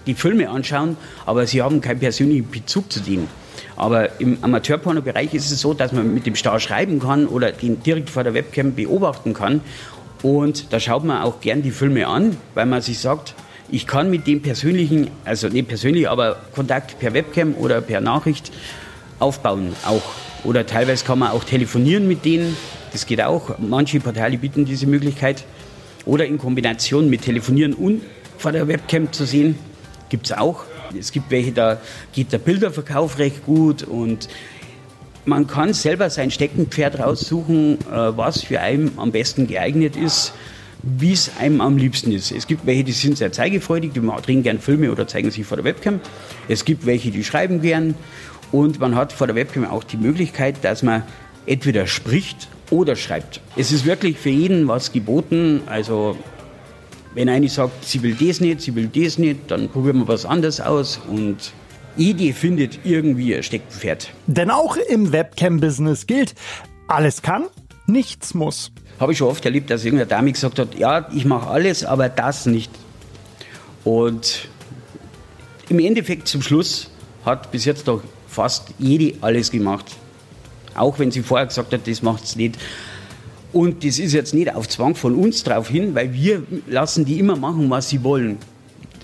die 0.06 0.14
Filme 0.14 0.48
anschauen, 0.48 0.96
aber 1.26 1.46
sie 1.46 1.62
haben 1.62 1.80
keinen 1.80 2.00
persönlichen 2.00 2.50
Bezug 2.50 2.92
zu 2.92 3.00
denen. 3.00 3.28
Aber 3.76 4.20
im 4.20 4.38
Amateurporno-Bereich 4.42 5.32
ist 5.34 5.50
es 5.50 5.60
so, 5.60 5.72
dass 5.72 5.92
man 5.92 6.12
mit 6.12 6.26
dem 6.26 6.34
Star 6.34 6.60
schreiben 6.60 7.00
kann 7.00 7.26
oder 7.26 7.52
den 7.52 7.82
direkt 7.82 8.10
vor 8.10 8.24
der 8.24 8.34
Webcam 8.34 8.74
beobachten 8.74 9.32
kann. 9.32 9.60
Und 10.22 10.72
da 10.72 10.80
schaut 10.80 11.04
man 11.04 11.22
auch 11.22 11.40
gern 11.40 11.62
die 11.62 11.70
Filme 11.70 12.06
an, 12.06 12.36
weil 12.54 12.66
man 12.66 12.82
sich 12.82 12.98
sagt, 12.98 13.34
ich 13.72 13.86
kann 13.86 14.10
mit 14.10 14.26
dem 14.26 14.42
persönlichen, 14.42 15.10
also 15.24 15.48
nicht 15.48 15.68
persönlich, 15.68 16.08
aber 16.08 16.36
Kontakt 16.54 16.98
per 16.98 17.14
Webcam 17.14 17.54
oder 17.54 17.80
per 17.80 18.00
Nachricht 18.00 18.50
aufbauen 19.18 19.74
auch. 19.84 20.02
Oder 20.44 20.66
teilweise 20.66 21.04
kann 21.04 21.18
man 21.18 21.30
auch 21.32 21.44
telefonieren 21.44 22.08
mit 22.08 22.24
denen. 22.24 22.56
Das 22.92 23.06
geht 23.06 23.20
auch. 23.20 23.58
Manche 23.58 24.00
Portale 24.00 24.38
bieten 24.38 24.64
diese 24.64 24.86
Möglichkeit. 24.86 25.44
Oder 26.06 26.26
in 26.26 26.38
Kombination 26.38 27.10
mit 27.10 27.22
Telefonieren 27.22 27.74
und 27.74 28.02
vor 28.38 28.52
der 28.52 28.66
Webcam 28.66 29.12
zu 29.12 29.26
sehen, 29.26 29.58
gibt 30.08 30.26
es 30.26 30.32
auch. 30.36 30.64
Es 30.98 31.12
gibt 31.12 31.30
welche, 31.30 31.52
da 31.52 31.80
geht 32.12 32.32
der 32.32 32.38
Bilderverkauf 32.38 33.18
recht 33.18 33.44
gut 33.44 33.82
und 33.82 34.28
man 35.26 35.46
kann 35.46 35.74
selber 35.74 36.08
sein 36.08 36.30
Steckenpferd 36.30 36.98
raussuchen, 36.98 37.74
äh, 37.74 38.16
was 38.16 38.42
für 38.42 38.60
einen 38.60 38.92
am 38.96 39.12
besten 39.12 39.46
geeignet 39.46 39.94
ist 39.94 40.32
wie 40.82 41.12
es 41.12 41.30
einem 41.38 41.60
am 41.60 41.76
liebsten 41.76 42.12
ist. 42.12 42.32
Es 42.32 42.46
gibt 42.46 42.66
welche, 42.66 42.84
die 42.84 42.92
sind 42.92 43.18
sehr 43.18 43.32
zeigefreudig, 43.32 43.92
die 43.92 44.00
drehen 44.00 44.42
gern 44.42 44.58
Filme 44.58 44.90
oder 44.90 45.06
zeigen 45.06 45.30
sich 45.30 45.44
vor 45.44 45.56
der 45.56 45.64
Webcam. 45.64 46.00
Es 46.48 46.64
gibt 46.64 46.86
welche, 46.86 47.10
die 47.10 47.24
schreiben 47.24 47.60
gern. 47.60 47.94
Und 48.52 48.80
man 48.80 48.96
hat 48.96 49.12
vor 49.12 49.26
der 49.26 49.36
Webcam 49.36 49.64
auch 49.64 49.84
die 49.84 49.96
Möglichkeit, 49.96 50.56
dass 50.62 50.82
man 50.82 51.02
entweder 51.46 51.86
spricht 51.86 52.48
oder 52.70 52.96
schreibt. 52.96 53.40
Es 53.56 53.72
ist 53.72 53.84
wirklich 53.84 54.18
für 54.18 54.30
jeden 54.30 54.66
was 54.68 54.92
geboten. 54.92 55.62
Also 55.66 56.16
Wenn 57.14 57.28
eine 57.28 57.48
sagt, 57.48 57.84
sie 57.84 58.02
will 58.02 58.14
das 58.14 58.40
nicht, 58.40 58.60
sie 58.60 58.74
will 58.76 58.88
das 58.88 59.18
nicht, 59.18 59.50
dann 59.50 59.68
probieren 59.68 59.98
wir 59.98 60.08
was 60.08 60.24
anderes 60.24 60.60
aus 60.60 61.00
und 61.08 61.52
jede 61.96 62.32
findet 62.32 62.80
irgendwie 62.84 63.34
ein 63.34 63.42
Steckenpferd. 63.42 64.12
Denn 64.28 64.50
auch 64.50 64.76
im 64.76 65.10
Webcam-Business 65.10 66.06
gilt, 66.06 66.34
alles 66.86 67.20
kann, 67.22 67.46
nichts 67.92 68.34
muss. 68.34 68.72
Habe 68.98 69.12
ich 69.12 69.18
schon 69.18 69.28
oft 69.28 69.44
erlebt, 69.44 69.70
dass 69.70 69.84
irgendeine 69.84 70.08
Dame 70.08 70.32
gesagt 70.32 70.58
hat, 70.58 70.78
ja, 70.78 71.08
ich 71.14 71.24
mache 71.24 71.48
alles, 71.48 71.84
aber 71.84 72.08
das 72.08 72.46
nicht. 72.46 72.70
Und 73.84 74.48
im 75.68 75.78
Endeffekt 75.78 76.28
zum 76.28 76.42
Schluss 76.42 76.90
hat 77.24 77.50
bis 77.50 77.64
jetzt 77.64 77.88
doch 77.88 78.02
fast 78.28 78.68
jede 78.78 79.14
alles 79.22 79.50
gemacht. 79.50 79.86
Auch 80.74 80.98
wenn 80.98 81.10
sie 81.10 81.22
vorher 81.22 81.46
gesagt 81.46 81.72
hat, 81.72 81.86
das 81.86 82.02
macht 82.02 82.24
es 82.24 82.36
nicht. 82.36 82.56
Und 83.52 83.84
das 83.84 83.98
ist 83.98 84.12
jetzt 84.12 84.32
nicht 84.34 84.54
auf 84.54 84.68
Zwang 84.68 84.94
von 84.94 85.14
uns 85.14 85.42
drauf 85.42 85.68
hin, 85.68 85.94
weil 85.94 86.12
wir 86.12 86.42
lassen 86.68 87.04
die 87.04 87.18
immer 87.18 87.36
machen, 87.36 87.68
was 87.68 87.88
sie 87.88 88.04
wollen. 88.04 88.38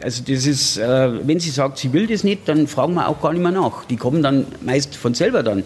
Also 0.02 0.22
das 0.22 0.46
ist, 0.46 0.76
äh, 0.76 1.26
wenn 1.26 1.40
sie 1.40 1.50
sagt, 1.50 1.78
sie 1.78 1.92
will 1.92 2.06
das 2.06 2.22
nicht, 2.22 2.46
dann 2.48 2.66
fragen 2.66 2.94
wir 2.94 3.08
auch 3.08 3.20
gar 3.20 3.32
nicht 3.32 3.42
mehr 3.42 3.50
nach. 3.50 3.84
Die 3.86 3.96
kommen 3.96 4.22
dann 4.22 4.46
meist 4.60 4.94
von 4.94 5.14
selber 5.14 5.42
dann. 5.42 5.64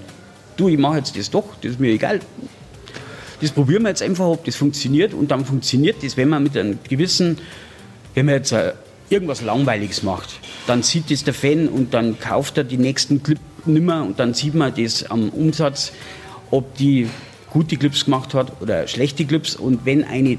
Du, 0.57 0.69
ich 0.69 0.79
mache 0.79 0.99
jetzt 0.99 1.19
das 1.19 1.31
doch, 1.31 1.45
das 1.61 1.73
ist 1.73 1.81
mir 1.81 1.91
egal. 1.91 2.21
Das 3.41 3.53
probieren 3.53 3.83
wir 3.83 3.89
jetzt 3.89 4.03
einfach, 4.03 4.27
ob 4.27 4.45
das 4.45 4.57
funktioniert. 4.57 5.15
Und 5.15 5.31
dann 5.31 5.45
funktioniert 5.45 6.03
das, 6.03 6.17
wenn 6.17 6.29
man 6.29 6.43
mit 6.43 6.57
einem 6.57 6.79
gewissen, 6.89 7.39
wenn 8.15 8.27
man 8.27 8.37
jetzt 8.37 8.53
äh, 8.53 8.73
irgendwas 9.09 9.43
Langweiliges 9.43 10.03
macht, 10.03 10.29
dann 10.67 10.83
sieht 10.83 11.11
das 11.11 11.25
der 11.25 11.35
Fan 11.35 11.69
und 11.69 11.95
dann 11.95 12.19
kauft 12.19 12.59
er 12.59 12.65
die 12.65 12.77
nächsten 12.77 13.23
Clip 13.23 13.39
nimmer 13.67 14.05
und 14.05 14.19
dann 14.19 14.35
sieht 14.35 14.55
man 14.55 14.73
das 14.75 15.11
am 15.11 15.31
Umsatz, 15.31 15.93
ob 16.51 16.77
die 16.77 17.09
gute 17.51 17.77
Clips 17.77 18.05
gemacht 18.05 18.35
hat 18.35 18.61
oder 18.61 18.87
schlechte 18.87 19.25
Clips. 19.25 19.57
Und 19.57 19.85
wenn 19.85 20.05
eine 20.05 20.39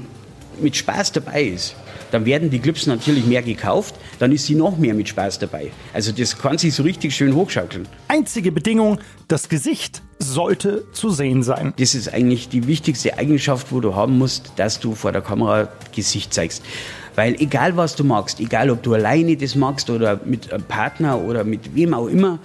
mit 0.60 0.76
Spaß 0.76 1.12
dabei 1.12 1.44
ist, 1.44 1.74
dann 2.10 2.26
werden 2.26 2.50
die 2.50 2.58
Clips 2.58 2.86
natürlich 2.86 3.24
mehr 3.24 3.42
gekauft, 3.42 3.94
dann 4.18 4.32
ist 4.32 4.46
sie 4.46 4.54
noch 4.54 4.76
mehr 4.76 4.94
mit 4.94 5.08
Spaß 5.08 5.38
dabei. 5.38 5.72
Also 5.94 6.12
das 6.12 6.38
kann 6.38 6.58
sich 6.58 6.74
so 6.74 6.82
richtig 6.82 7.16
schön 7.16 7.34
hochschaukeln. 7.34 7.88
Einzige 8.08 8.52
Bedingung, 8.52 8.98
das 9.28 9.48
Gesicht 9.48 10.02
sollte 10.22 10.84
zu 10.92 11.10
sehen 11.10 11.42
sein. 11.42 11.74
Das 11.78 11.94
ist 11.94 12.12
eigentlich 12.12 12.48
die 12.48 12.66
wichtigste 12.66 13.18
Eigenschaft, 13.18 13.68
wo 13.70 13.80
du 13.80 13.94
haben 13.94 14.18
musst, 14.18 14.52
dass 14.56 14.80
du 14.80 14.94
vor 14.94 15.12
der 15.12 15.22
Kamera 15.22 15.68
Gesicht 15.94 16.32
zeigst. 16.32 16.62
Weil 17.14 17.34
egal 17.34 17.76
was 17.76 17.94
du 17.94 18.04
magst, 18.04 18.40
egal 18.40 18.70
ob 18.70 18.82
du 18.82 18.94
alleine 18.94 19.36
das 19.36 19.54
magst 19.54 19.90
oder 19.90 20.20
mit 20.24 20.52
einem 20.52 20.64
Partner 20.64 21.20
oder 21.20 21.44
mit 21.44 21.74
wem 21.74 21.92
auch 21.92 22.06
immer, 22.06 22.38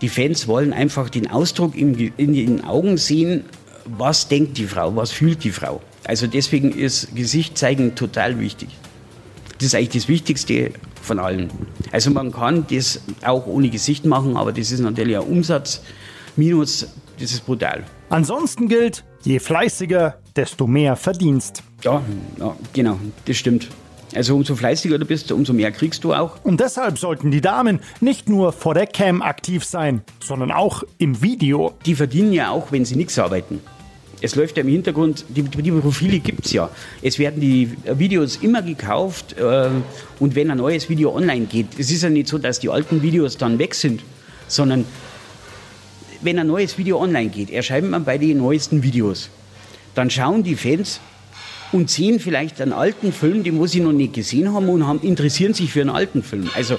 die 0.00 0.08
Fans 0.08 0.46
wollen 0.46 0.72
einfach 0.72 1.10
den 1.10 1.30
Ausdruck 1.30 1.76
in, 1.76 1.96
den 1.96 2.64
Augen 2.64 2.98
sehen, 2.98 3.44
was 3.84 4.28
denkt 4.28 4.58
die 4.58 4.66
Frau, 4.66 4.94
was 4.94 5.10
fühlt 5.10 5.42
die 5.44 5.50
Frau. 5.50 5.80
Also 6.04 6.26
deswegen 6.26 6.72
ist 6.72 7.14
Gesicht 7.14 7.58
zeigen 7.58 7.94
total 7.94 8.38
wichtig. 8.38 8.68
Das 9.58 9.66
ist 9.66 9.74
eigentlich 9.74 10.02
das 10.02 10.08
Wichtigste 10.08 10.72
von 11.00 11.18
allen. 11.18 11.50
Also 11.90 12.10
man 12.10 12.32
kann 12.32 12.66
das 12.70 13.00
auch 13.24 13.46
ohne 13.46 13.70
Gesicht 13.70 14.04
machen, 14.04 14.36
aber 14.36 14.52
das 14.52 14.70
ist 14.70 14.80
natürlich 14.80 15.16
ein 15.16 15.24
Umsatz 15.24 15.82
minus, 16.36 16.88
das 17.22 17.30
ist 17.32 17.46
brutal. 17.46 17.84
Ansonsten 18.10 18.68
gilt, 18.68 19.04
je 19.22 19.38
fleißiger, 19.38 20.16
desto 20.34 20.66
mehr 20.66 20.96
verdienst. 20.96 21.62
Ja, 21.82 22.02
ja 22.38 22.56
genau, 22.72 22.98
das 23.26 23.36
stimmt. 23.36 23.68
Also 24.14 24.34
umso 24.34 24.56
fleißiger 24.56 24.98
du 24.98 25.06
bist, 25.06 25.32
umso 25.32 25.52
mehr 25.52 25.70
kriegst 25.70 26.04
du 26.04 26.12
auch. 26.12 26.44
Und 26.44 26.60
deshalb 26.60 26.98
sollten 26.98 27.30
die 27.30 27.40
Damen 27.40 27.80
nicht 28.00 28.28
nur 28.28 28.52
vor 28.52 28.74
der 28.74 28.86
Cam 28.86 29.22
aktiv 29.22 29.64
sein, 29.64 30.02
sondern 30.22 30.50
auch 30.50 30.82
im 30.98 31.22
Video. 31.22 31.72
Die 31.86 31.94
verdienen 31.94 32.32
ja 32.32 32.50
auch, 32.50 32.72
wenn 32.72 32.84
sie 32.84 32.96
nichts 32.96 33.18
arbeiten. 33.18 33.60
Es 34.20 34.34
läuft 34.34 34.56
ja 34.56 34.62
im 34.62 34.68
Hintergrund, 34.68 35.24
die, 35.28 35.42
die 35.42 35.72
Profile 35.72 36.18
gibt 36.18 36.46
es 36.46 36.52
ja. 36.52 36.70
Es 37.00 37.18
werden 37.18 37.40
die 37.40 37.70
Videos 37.84 38.36
immer 38.36 38.62
gekauft 38.62 39.36
äh, 39.38 39.70
und 40.18 40.34
wenn 40.34 40.50
ein 40.50 40.58
neues 40.58 40.88
Video 40.88 41.14
online 41.14 41.46
geht, 41.46 41.68
es 41.78 41.90
ist 41.90 42.02
ja 42.02 42.10
nicht 42.10 42.28
so, 42.28 42.38
dass 42.38 42.60
die 42.60 42.68
alten 42.68 43.02
Videos 43.02 43.36
dann 43.36 43.58
weg 43.58 43.74
sind, 43.74 44.02
sondern 44.46 44.84
wenn 46.22 46.38
ein 46.38 46.46
neues 46.46 46.78
Video 46.78 47.00
online 47.00 47.28
geht, 47.28 47.50
erscheint 47.50 47.90
man 47.90 48.04
bei 48.04 48.18
den 48.18 48.38
neuesten 48.38 48.82
Videos. 48.82 49.28
Dann 49.94 50.10
schauen 50.10 50.42
die 50.42 50.56
Fans, 50.56 51.00
und 51.72 51.90
sehen 51.90 52.20
vielleicht 52.20 52.60
einen 52.60 52.72
alten 52.72 53.12
Film, 53.12 53.42
den 53.42 53.66
sie 53.66 53.80
noch 53.80 53.92
nicht 53.92 54.12
gesehen 54.12 54.52
haben 54.52 54.68
und 54.68 54.86
haben, 54.86 55.00
interessieren 55.00 55.54
sich 55.54 55.72
für 55.72 55.80
einen 55.80 55.90
alten 55.90 56.22
Film. 56.22 56.48
Also 56.54 56.78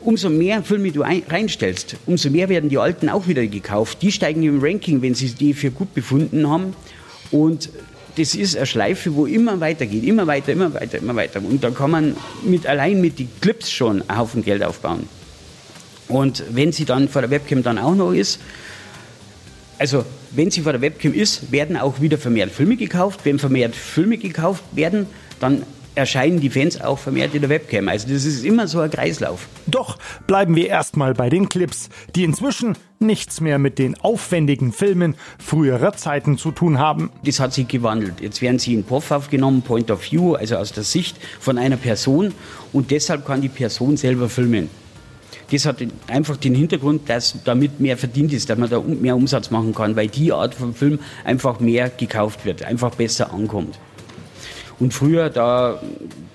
umso 0.00 0.30
mehr 0.30 0.62
Filme 0.62 0.92
du 0.92 1.02
ein, 1.02 1.22
reinstellst, 1.28 1.96
umso 2.06 2.30
mehr 2.30 2.48
werden 2.48 2.70
die 2.70 2.78
alten 2.78 3.08
auch 3.08 3.26
wieder 3.26 3.44
gekauft. 3.46 3.98
Die 4.02 4.12
steigen 4.12 4.42
im 4.44 4.62
Ranking, 4.62 5.02
wenn 5.02 5.14
sie 5.14 5.30
die 5.30 5.52
für 5.52 5.72
gut 5.72 5.92
befunden 5.92 6.48
haben. 6.48 6.74
Und 7.32 7.68
das 8.16 8.34
ist 8.34 8.56
eine 8.56 8.66
Schleife, 8.66 9.14
wo 9.14 9.26
immer 9.26 9.60
weitergeht, 9.60 10.04
immer 10.04 10.26
weiter, 10.26 10.52
immer 10.52 10.72
weiter, 10.72 10.98
immer 10.98 11.16
weiter. 11.16 11.40
Und 11.40 11.62
da 11.62 11.70
kann 11.70 11.90
man 11.90 12.16
mit, 12.44 12.66
allein 12.66 13.00
mit 13.00 13.18
den 13.18 13.28
Clips 13.40 13.70
schon 13.70 14.02
einen 14.02 14.18
Haufen 14.18 14.44
Geld 14.44 14.62
aufbauen. 14.62 15.08
Und 16.08 16.44
wenn 16.50 16.72
sie 16.72 16.84
dann 16.84 17.08
vor 17.08 17.22
der 17.22 17.30
Webcam 17.30 17.62
dann 17.62 17.78
auch 17.78 17.94
noch 17.94 18.12
ist, 18.12 18.40
also 19.78 20.04
wenn 20.30 20.50
sie 20.50 20.62
vor 20.62 20.72
der 20.72 20.80
Webcam 20.80 21.12
ist, 21.12 21.52
werden 21.52 21.76
auch 21.76 22.00
wieder 22.00 22.18
vermehrt 22.18 22.50
Filme 22.50 22.76
gekauft. 22.76 23.20
Wenn 23.24 23.38
vermehrt 23.38 23.74
Filme 23.74 24.18
gekauft 24.18 24.64
werden, 24.72 25.06
dann 25.40 25.62
erscheinen 25.96 26.40
die 26.40 26.50
Fans 26.50 26.80
auch 26.80 26.98
vermehrt 26.98 27.34
in 27.34 27.40
der 27.40 27.50
Webcam. 27.50 27.88
Also 27.88 28.08
das 28.08 28.24
ist 28.24 28.44
immer 28.44 28.68
so 28.68 28.80
ein 28.80 28.90
Kreislauf. 28.90 29.48
Doch 29.66 29.98
bleiben 30.26 30.54
wir 30.54 30.68
erstmal 30.68 31.14
bei 31.14 31.30
den 31.30 31.48
Clips, 31.48 31.88
die 32.14 32.24
inzwischen 32.24 32.76
nichts 32.98 33.40
mehr 33.40 33.58
mit 33.58 33.78
den 33.78 33.98
aufwendigen 34.00 34.72
Filmen 34.72 35.14
früherer 35.38 35.94
Zeiten 35.94 36.38
zu 36.38 36.52
tun 36.52 36.78
haben. 36.78 37.10
Das 37.24 37.40
hat 37.40 37.54
sich 37.54 37.66
gewandelt. 37.66 38.20
Jetzt 38.20 38.42
werden 38.42 38.58
sie 38.58 38.74
in 38.74 38.84
POV 38.84 39.10
aufgenommen, 39.10 39.62
Point 39.62 39.90
of 39.90 40.10
View, 40.10 40.34
also 40.34 40.56
aus 40.56 40.72
der 40.72 40.84
Sicht 40.84 41.16
von 41.40 41.58
einer 41.58 41.76
Person 41.76 42.32
und 42.72 42.90
deshalb 42.90 43.26
kann 43.26 43.40
die 43.40 43.48
Person 43.48 43.96
selber 43.96 44.28
filmen. 44.28 44.68
Das 45.50 45.64
hat 45.64 45.76
einfach 46.08 46.36
den 46.36 46.54
Hintergrund, 46.54 47.08
dass 47.08 47.36
damit 47.44 47.78
mehr 47.78 47.96
verdient 47.96 48.32
ist, 48.32 48.50
dass 48.50 48.58
man 48.58 48.68
da 48.68 48.80
mehr 48.80 49.14
Umsatz 49.14 49.50
machen 49.50 49.74
kann, 49.74 49.94
weil 49.94 50.08
die 50.08 50.32
Art 50.32 50.54
von 50.54 50.74
Film 50.74 50.98
einfach 51.24 51.60
mehr 51.60 51.88
gekauft 51.88 52.44
wird, 52.44 52.64
einfach 52.64 52.94
besser 52.94 53.32
ankommt. 53.32 53.78
Und 54.78 54.92
früher, 54.92 55.30
da, 55.30 55.80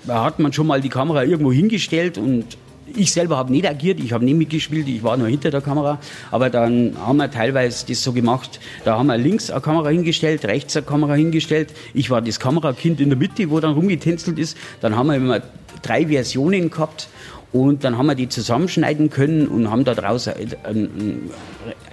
hat 0.07 0.39
man 0.39 0.53
schon 0.53 0.67
mal 0.67 0.81
die 0.81 0.89
Kamera 0.89 1.23
irgendwo 1.23 1.51
hingestellt 1.51 2.17
und 2.17 2.57
ich 2.93 3.11
selber 3.11 3.37
habe 3.37 3.51
nicht 3.51 3.67
agiert, 3.67 3.99
ich 3.99 4.11
habe 4.11 4.25
nicht 4.25 4.35
mitgespielt, 4.35 4.87
ich 4.87 5.03
war 5.03 5.15
nur 5.15 5.27
hinter 5.27 5.51
der 5.51 5.61
Kamera. 5.61 5.99
Aber 6.29 6.49
dann 6.49 6.95
haben 6.99 7.17
wir 7.17 7.31
teilweise 7.31 7.85
das 7.87 8.03
so 8.03 8.11
gemacht, 8.11 8.59
da 8.83 8.97
haben 8.97 9.07
wir 9.07 9.17
links 9.17 9.49
eine 9.49 9.61
Kamera 9.61 9.89
hingestellt, 9.89 10.45
rechts 10.45 10.75
eine 10.75 10.85
Kamera 10.85 11.13
hingestellt. 11.13 11.69
Ich 11.93 12.09
war 12.09 12.21
das 12.21 12.39
Kamerakind 12.39 12.99
in 12.99 13.09
der 13.09 13.17
Mitte, 13.17 13.49
wo 13.49 13.59
dann 13.59 13.73
rumgetänzelt 13.73 14.39
ist. 14.39 14.57
Dann 14.81 14.95
haben 14.95 15.07
wir 15.07 15.15
immer 15.15 15.41
drei 15.81 16.07
Versionen 16.07 16.69
gehabt 16.69 17.07
und 17.53 17.83
dann 17.83 17.97
haben 17.97 18.05
wir 18.05 18.15
die 18.15 18.29
zusammenschneiden 18.29 19.09
können 19.09 19.47
und 19.47 19.69
haben 19.69 19.83
daraus 19.83 20.27
einen, 20.27 20.55
einen 20.63 21.29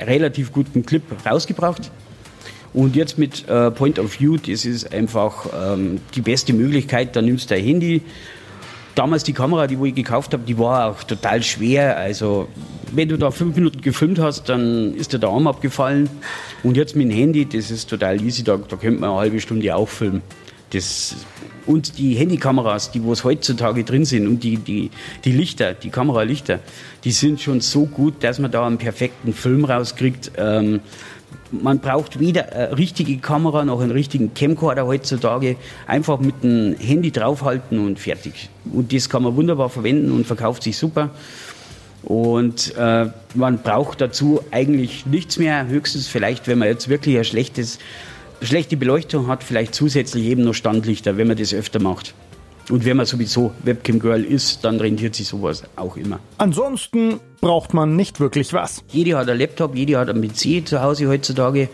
relativ 0.00 0.52
guten 0.52 0.86
Clip 0.86 1.02
rausgebracht. 1.26 1.90
Und 2.74 2.94
jetzt 2.94 3.18
mit 3.18 3.48
äh, 3.48 3.70
Point 3.70 3.98
of 3.98 4.20
View, 4.20 4.36
das 4.36 4.64
ist 4.64 4.92
einfach 4.92 5.46
ähm, 5.58 6.00
die 6.14 6.20
beste 6.20 6.52
Möglichkeit. 6.52 7.16
Da 7.16 7.22
nimmst 7.22 7.50
du 7.50 7.54
dein 7.54 7.64
Handy. 7.64 8.02
Damals 8.94 9.24
die 9.24 9.32
Kamera, 9.32 9.66
die 9.66 9.78
wo 9.78 9.84
ich 9.84 9.94
gekauft 9.94 10.32
habe, 10.32 10.44
die 10.44 10.58
war 10.58 10.90
auch 10.90 11.02
total 11.02 11.42
schwer. 11.42 11.96
Also 11.96 12.48
wenn 12.92 13.08
du 13.08 13.16
da 13.16 13.30
fünf 13.30 13.56
Minuten 13.56 13.80
gefilmt 13.80 14.18
hast, 14.18 14.48
dann 14.48 14.94
ist 14.94 15.12
dir 15.12 15.18
der 15.18 15.30
Arm 15.30 15.46
abgefallen. 15.46 16.08
Und 16.62 16.76
jetzt 16.76 16.94
mit 16.94 17.10
dem 17.10 17.16
Handy, 17.16 17.46
das 17.46 17.70
ist 17.70 17.88
total 17.88 18.20
easy. 18.22 18.44
Da, 18.44 18.56
da 18.58 18.76
könnte 18.76 19.00
man 19.00 19.10
eine 19.10 19.18
halbe 19.18 19.40
Stunde 19.40 19.74
auch 19.74 19.88
filmen. 19.88 20.22
Das 20.70 21.16
und 21.68 21.98
die 21.98 22.14
Handykameras, 22.14 22.92
die 22.92 23.00
es 23.10 23.24
heutzutage 23.24 23.84
drin 23.84 24.06
sind 24.06 24.26
und 24.26 24.42
die, 24.42 24.56
die, 24.56 24.90
die 25.24 25.32
Lichter, 25.32 25.74
die 25.74 25.90
Kameralichter, 25.90 26.60
die 27.04 27.10
sind 27.10 27.42
schon 27.42 27.60
so 27.60 27.84
gut, 27.84 28.24
dass 28.24 28.38
man 28.38 28.50
da 28.50 28.66
einen 28.66 28.78
perfekten 28.78 29.34
Film 29.34 29.66
rauskriegt. 29.66 30.32
Ähm, 30.38 30.80
man 31.50 31.78
braucht 31.80 32.18
weder 32.20 32.52
eine 32.52 32.78
richtige 32.78 33.18
Kamera 33.18 33.64
noch 33.64 33.80
einen 33.80 33.90
richtigen 33.90 34.32
Camcorder 34.32 34.86
heutzutage. 34.86 35.56
Einfach 35.86 36.20
mit 36.20 36.42
dem 36.42 36.74
Handy 36.78 37.10
draufhalten 37.10 37.78
und 37.78 37.98
fertig. 37.98 38.48
Und 38.72 38.92
das 38.94 39.08
kann 39.10 39.22
man 39.22 39.36
wunderbar 39.36 39.68
verwenden 39.68 40.10
und 40.12 40.26
verkauft 40.26 40.62
sich 40.62 40.76
super. 40.76 41.10
Und 42.02 42.74
äh, 42.76 43.06
man 43.34 43.58
braucht 43.58 44.00
dazu 44.00 44.40
eigentlich 44.50 45.04
nichts 45.04 45.38
mehr. 45.38 45.66
Höchstens 45.66 46.08
vielleicht, 46.08 46.48
wenn 46.48 46.58
man 46.58 46.68
jetzt 46.68 46.88
wirklich 46.88 47.18
ein 47.18 47.24
schlechtes 47.24 47.78
schlechte 48.42 48.76
Beleuchtung 48.76 49.26
hat, 49.26 49.42
vielleicht 49.42 49.74
zusätzlich 49.74 50.24
eben 50.24 50.42
noch 50.44 50.54
Standlichter, 50.54 51.16
wenn 51.16 51.28
man 51.28 51.36
das 51.36 51.54
öfter 51.54 51.80
macht. 51.80 52.14
Und 52.70 52.84
wenn 52.84 52.98
man 52.98 53.06
sowieso 53.06 53.52
Webcam 53.64 53.98
Girl 53.98 54.22
ist, 54.22 54.64
dann 54.64 54.78
rentiert 54.78 55.14
sich 55.14 55.28
sowas 55.28 55.62
auch 55.76 55.96
immer. 55.96 56.20
Ansonsten 56.36 57.18
braucht 57.40 57.72
man 57.72 57.96
nicht 57.96 58.20
wirklich 58.20 58.52
was. 58.52 58.84
Jede 58.88 59.16
hat 59.16 59.28
einen 59.28 59.38
Laptop, 59.40 59.74
jede 59.74 59.98
hat 59.98 60.10
einen 60.10 60.20
PC 60.20 60.68
zu 60.68 60.82
Hause 60.82 61.08
heutzutage. 61.08 61.70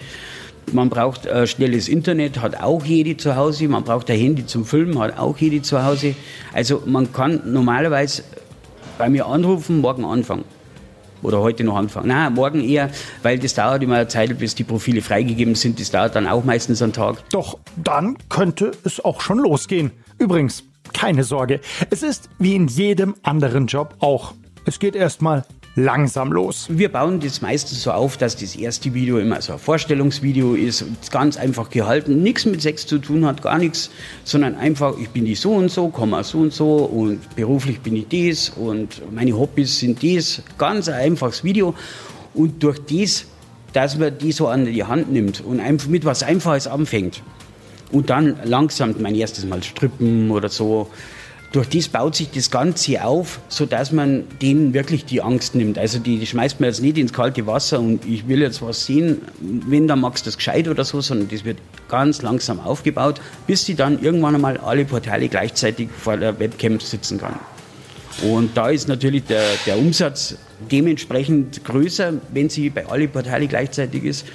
Man 0.73 0.89
braucht 0.91 1.27
äh, 1.27 1.47
schnelles 1.47 1.89
Internet, 1.89 2.41
hat 2.41 2.63
auch 2.63 2.85
jede 2.85 3.17
zu 3.17 3.35
Hause. 3.35 3.69
Man 3.69 3.83
braucht 3.83 4.09
ein 4.09 4.19
Handy 4.19 4.47
zum 4.47 4.65
Filmen, 4.65 4.99
hat 5.01 5.19
auch 5.19 5.37
jede 5.37 5.63
zu 5.63 5.85
Hause. 5.85 6.15
Also 6.53 6.83
man 6.87 7.13
kann 7.13 7.41
normalerweise 7.53 8.23
bei 8.97 9.09
mir 9.09 9.27
anrufen, 9.27 9.81
morgen 9.81 10.05
anfangen 10.05 10.45
oder 11.25 11.41
heute 11.41 11.65
noch 11.65 11.77
anfangen. 11.77 12.09
Nein, 12.09 12.35
morgen 12.35 12.63
eher, 12.63 12.91
weil 13.23 13.39
das 13.39 13.55
dauert 13.55 13.83
immer 13.83 13.97
eine 13.97 14.09
Zeit, 14.09 14.39
bis 14.39 14.55
die 14.55 14.65
Profile 14.65 15.03
freigegeben 15.03 15.55
sind. 15.55 15.81
Das 15.81 15.91
dauert 15.91 16.15
dann 16.15 16.29
auch 16.29 16.45
meistens 16.45 16.83
einen 16.83 16.93
Tag. 16.93 17.29
Doch 17.31 17.59
dann 17.77 18.17
könnte 18.29 18.73
es 18.85 19.05
auch 19.05 19.21
schon 19.21 19.39
losgehen. 19.39 19.91
Übrigens, 20.19 20.65
keine 20.93 21.25
Sorge, 21.25 21.61
es 21.91 22.03
ist 22.03 22.29
wie 22.39 22.55
in 22.55 22.69
jedem 22.69 23.15
anderen 23.23 23.67
Job 23.67 23.97
auch. 23.99 24.35
Es 24.67 24.79
geht 24.79 24.95
erstmal 24.95 25.45
langsam 25.77 26.33
los. 26.33 26.67
Wir 26.69 26.91
bauen 26.91 27.21
das 27.21 27.43
meistens 27.43 27.83
so 27.83 27.91
auf, 27.91 28.17
dass 28.17 28.37
das 28.37 28.55
erste 28.55 28.95
Video 28.95 29.19
immer 29.19 29.41
so 29.43 29.55
ein 29.55 29.59
Vorstellungsvideo 29.59 30.55
ist 30.55 30.85
ganz 31.11 31.37
einfach 31.37 31.71
gehalten, 31.71 32.23
nichts 32.23 32.47
mit 32.47 32.63
Sex 32.63 32.87
zu 32.87 32.99
tun 32.99 33.27
hat, 33.27 33.43
gar 33.43 33.59
nichts, 33.59 33.91
sondern 34.23 34.55
einfach, 34.55 34.97
ich 34.99 35.09
bin 35.09 35.25
die 35.25 35.35
so 35.35 35.53
und 35.53 35.71
so, 35.71 35.89
komme 35.89 36.23
so 36.23 36.39
und 36.39 36.53
so 36.53 36.77
und 36.77 37.35
beruflich 37.35 37.81
bin 37.81 37.97
ich 37.97 38.07
das 38.09 38.51
und 38.51 39.03
meine 39.13 39.37
Hobbys 39.37 39.81
sind 39.81 40.03
das. 40.03 40.43
Ganz 40.59 40.89
ein 40.89 40.95
einfaches 40.95 41.43
Video 41.43 41.75
und 42.35 42.63
durch 42.63 42.79
das, 42.79 43.27
dass 43.73 43.99
man 43.99 44.17
die 44.17 44.31
so 44.31 44.47
an 44.47 44.67
die 44.67 44.85
Hand 44.85 45.13
nimmt 45.13 45.41
und 45.41 45.89
mit 45.89 46.05
was 46.05 46.23
Einfaches 46.23 46.69
anfängt 46.69 47.23
und 47.91 48.11
dann 48.11 48.37
langsam 48.45 48.95
mein 49.01 49.17
erstes 49.17 49.45
Mal 49.45 49.63
strippen 49.63 50.31
oder 50.31 50.49
so, 50.49 50.89
durch 51.55 51.69
das 51.69 51.87
baut 51.87 52.17
sich 52.17 52.33
das 52.33 52.51
Ganze 52.51 53.05
auf, 53.05 53.39
sodass 53.49 53.93
man 53.93 54.25
denen 54.43 54.75
wirklich 54.75 55.05
die 55.05 55.23
Angst 55.23 55.55
nimmt. 55.55 55.79
Also 55.79 56.01
die, 56.01 56.19
die 56.19 56.27
schmeißt 56.27 56.59
man 56.59 56.69
jetzt 56.69 56.83
nicht 56.83 56.99
ins 56.99 57.13
kalte 57.13 57.47
Wasser 57.47 57.79
und 57.79 58.05
ich 58.05 58.27
will 58.27 58.41
jetzt 58.41 58.61
was 58.61 58.87
sehen, 58.87 59.23
wenn, 59.39 59.87
dann 59.87 60.01
magst 60.01 60.27
du 60.27 60.29
das 60.29 60.37
gescheit 60.37 60.67
oder 60.67 60.85
so, 60.85 61.01
sondern 61.01 61.29
das 61.29 61.45
wird 61.45 61.59
ganz 61.89 62.23
langsam 62.23 62.59
aufgebaut, 62.59 63.21
bis 63.47 63.65
sie 63.65 63.77
dann 63.77 64.03
irgendwann 64.03 64.35
einmal 64.35 64.57
alle 64.57 64.85
Portale 64.85 65.29
gleichzeitig 65.29 65.91
vor 65.97 66.17
der 66.17 66.41
Webcam 66.41 66.81
sitzen 66.81 67.19
kann. 67.19 67.39
Und 68.23 68.57
da 68.57 68.71
ist 68.71 68.89
natürlich 68.89 69.23
der, 69.25 69.45
der 69.65 69.79
Umsatz 69.79 70.37
dementsprechend 70.73 71.65
größer, 71.65 72.15
wenn 72.33 72.49
sie 72.49 72.69
bei 72.71 72.85
alle 72.87 73.07
Portale 73.07 73.47
gleichzeitig 73.47 74.03
ist. 74.03 74.27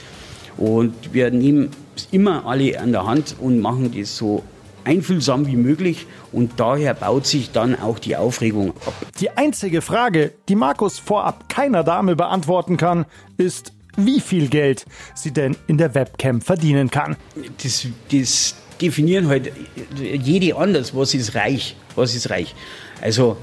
Und 0.56 0.94
wir 1.12 1.32
nehmen 1.32 1.70
immer 2.12 2.46
alle 2.46 2.80
an 2.80 2.94
der 2.94 3.06
Hand 3.06 3.36
und 3.42 3.60
machen 3.60 3.94
das 3.94 4.16
so 4.16 4.42
einfühlsam 4.84 5.48
wie 5.48 5.56
möglich 5.56 6.08
und 6.32 6.60
daher 6.60 6.94
baut 6.94 7.26
sich 7.26 7.52
dann 7.52 7.80
auch 7.80 8.00
die 8.00 8.16
Aufregung 8.16 8.72
ab. 8.86 8.94
Die 9.20 9.30
einzige 9.32 9.82
Frage, 9.82 10.34
die 10.48 10.56
Markus 10.56 11.00
vorab 11.00 11.50
keiner 11.50 11.84
Dame 11.84 12.16
beantworten 12.16 12.78
kann, 12.78 13.06
ist, 13.38 13.74
wie 13.98 14.20
viel 14.20 14.48
Geld 14.48 14.86
sie 15.16 15.32
denn 15.32 15.56
in 15.68 15.78
der 15.78 15.96
Webcam 15.96 16.42
verdienen 16.42 16.90
kann. 16.90 17.18
Das, 17.62 17.88
das 18.12 18.56
definieren 18.82 19.28
halt 19.28 19.52
jede 19.98 20.56
anders, 20.56 20.96
was 20.96 21.14
ist 21.14 21.36
reich, 21.36 21.76
was 21.96 22.16
ist 22.16 22.30
reich. 22.30 22.56
Also 23.02 23.38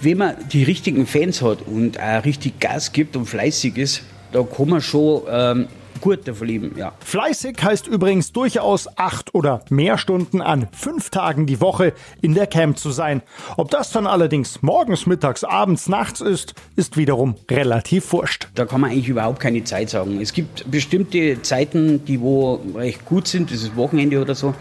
wenn 0.00 0.18
man 0.18 0.36
die 0.52 0.64
richtigen 0.64 1.06
Fans 1.06 1.42
hat 1.42 1.62
und 1.62 2.00
auch 2.00 2.24
richtig 2.24 2.60
Gas 2.60 2.92
gibt 2.92 3.16
und 3.16 3.26
fleißig 3.26 3.76
ist, 3.76 4.02
da 4.32 4.42
kann 4.42 4.68
man 4.68 4.80
schon 4.80 5.22
ähm, 5.30 5.68
gut 6.04 6.28
davon 6.28 6.46
leben, 6.46 6.72
ja. 6.76 6.92
Fleißig 7.00 7.56
heißt 7.62 7.86
übrigens 7.86 8.30
durchaus 8.30 8.88
acht 8.98 9.34
oder 9.34 9.62
mehr 9.70 9.96
Stunden 9.96 10.42
an 10.42 10.68
fünf 10.72 11.08
Tagen 11.08 11.46
die 11.46 11.62
Woche 11.62 11.94
in 12.20 12.34
der 12.34 12.46
Camp 12.46 12.78
zu 12.78 12.90
sein. 12.90 13.22
Ob 13.56 13.70
das 13.70 13.90
dann 13.90 14.06
allerdings 14.06 14.60
morgens, 14.60 15.06
mittags, 15.06 15.44
abends, 15.44 15.88
nachts 15.88 16.20
ist, 16.20 16.54
ist 16.76 16.98
wiederum 16.98 17.36
relativ 17.50 18.12
wurscht. 18.12 18.48
Da 18.54 18.66
kann 18.66 18.82
man 18.82 18.90
eigentlich 18.90 19.08
überhaupt 19.08 19.40
keine 19.40 19.64
Zeit 19.64 19.88
sagen. 19.88 20.20
Es 20.20 20.34
gibt 20.34 20.70
bestimmte 20.70 21.40
Zeiten, 21.40 22.04
die 22.04 22.20
wo 22.20 22.60
recht 22.74 23.06
gut 23.06 23.26
sind, 23.26 23.50
das 23.50 23.62
ist 23.62 23.74
Wochenende 23.74 24.20
oder 24.20 24.34
so. 24.34 24.54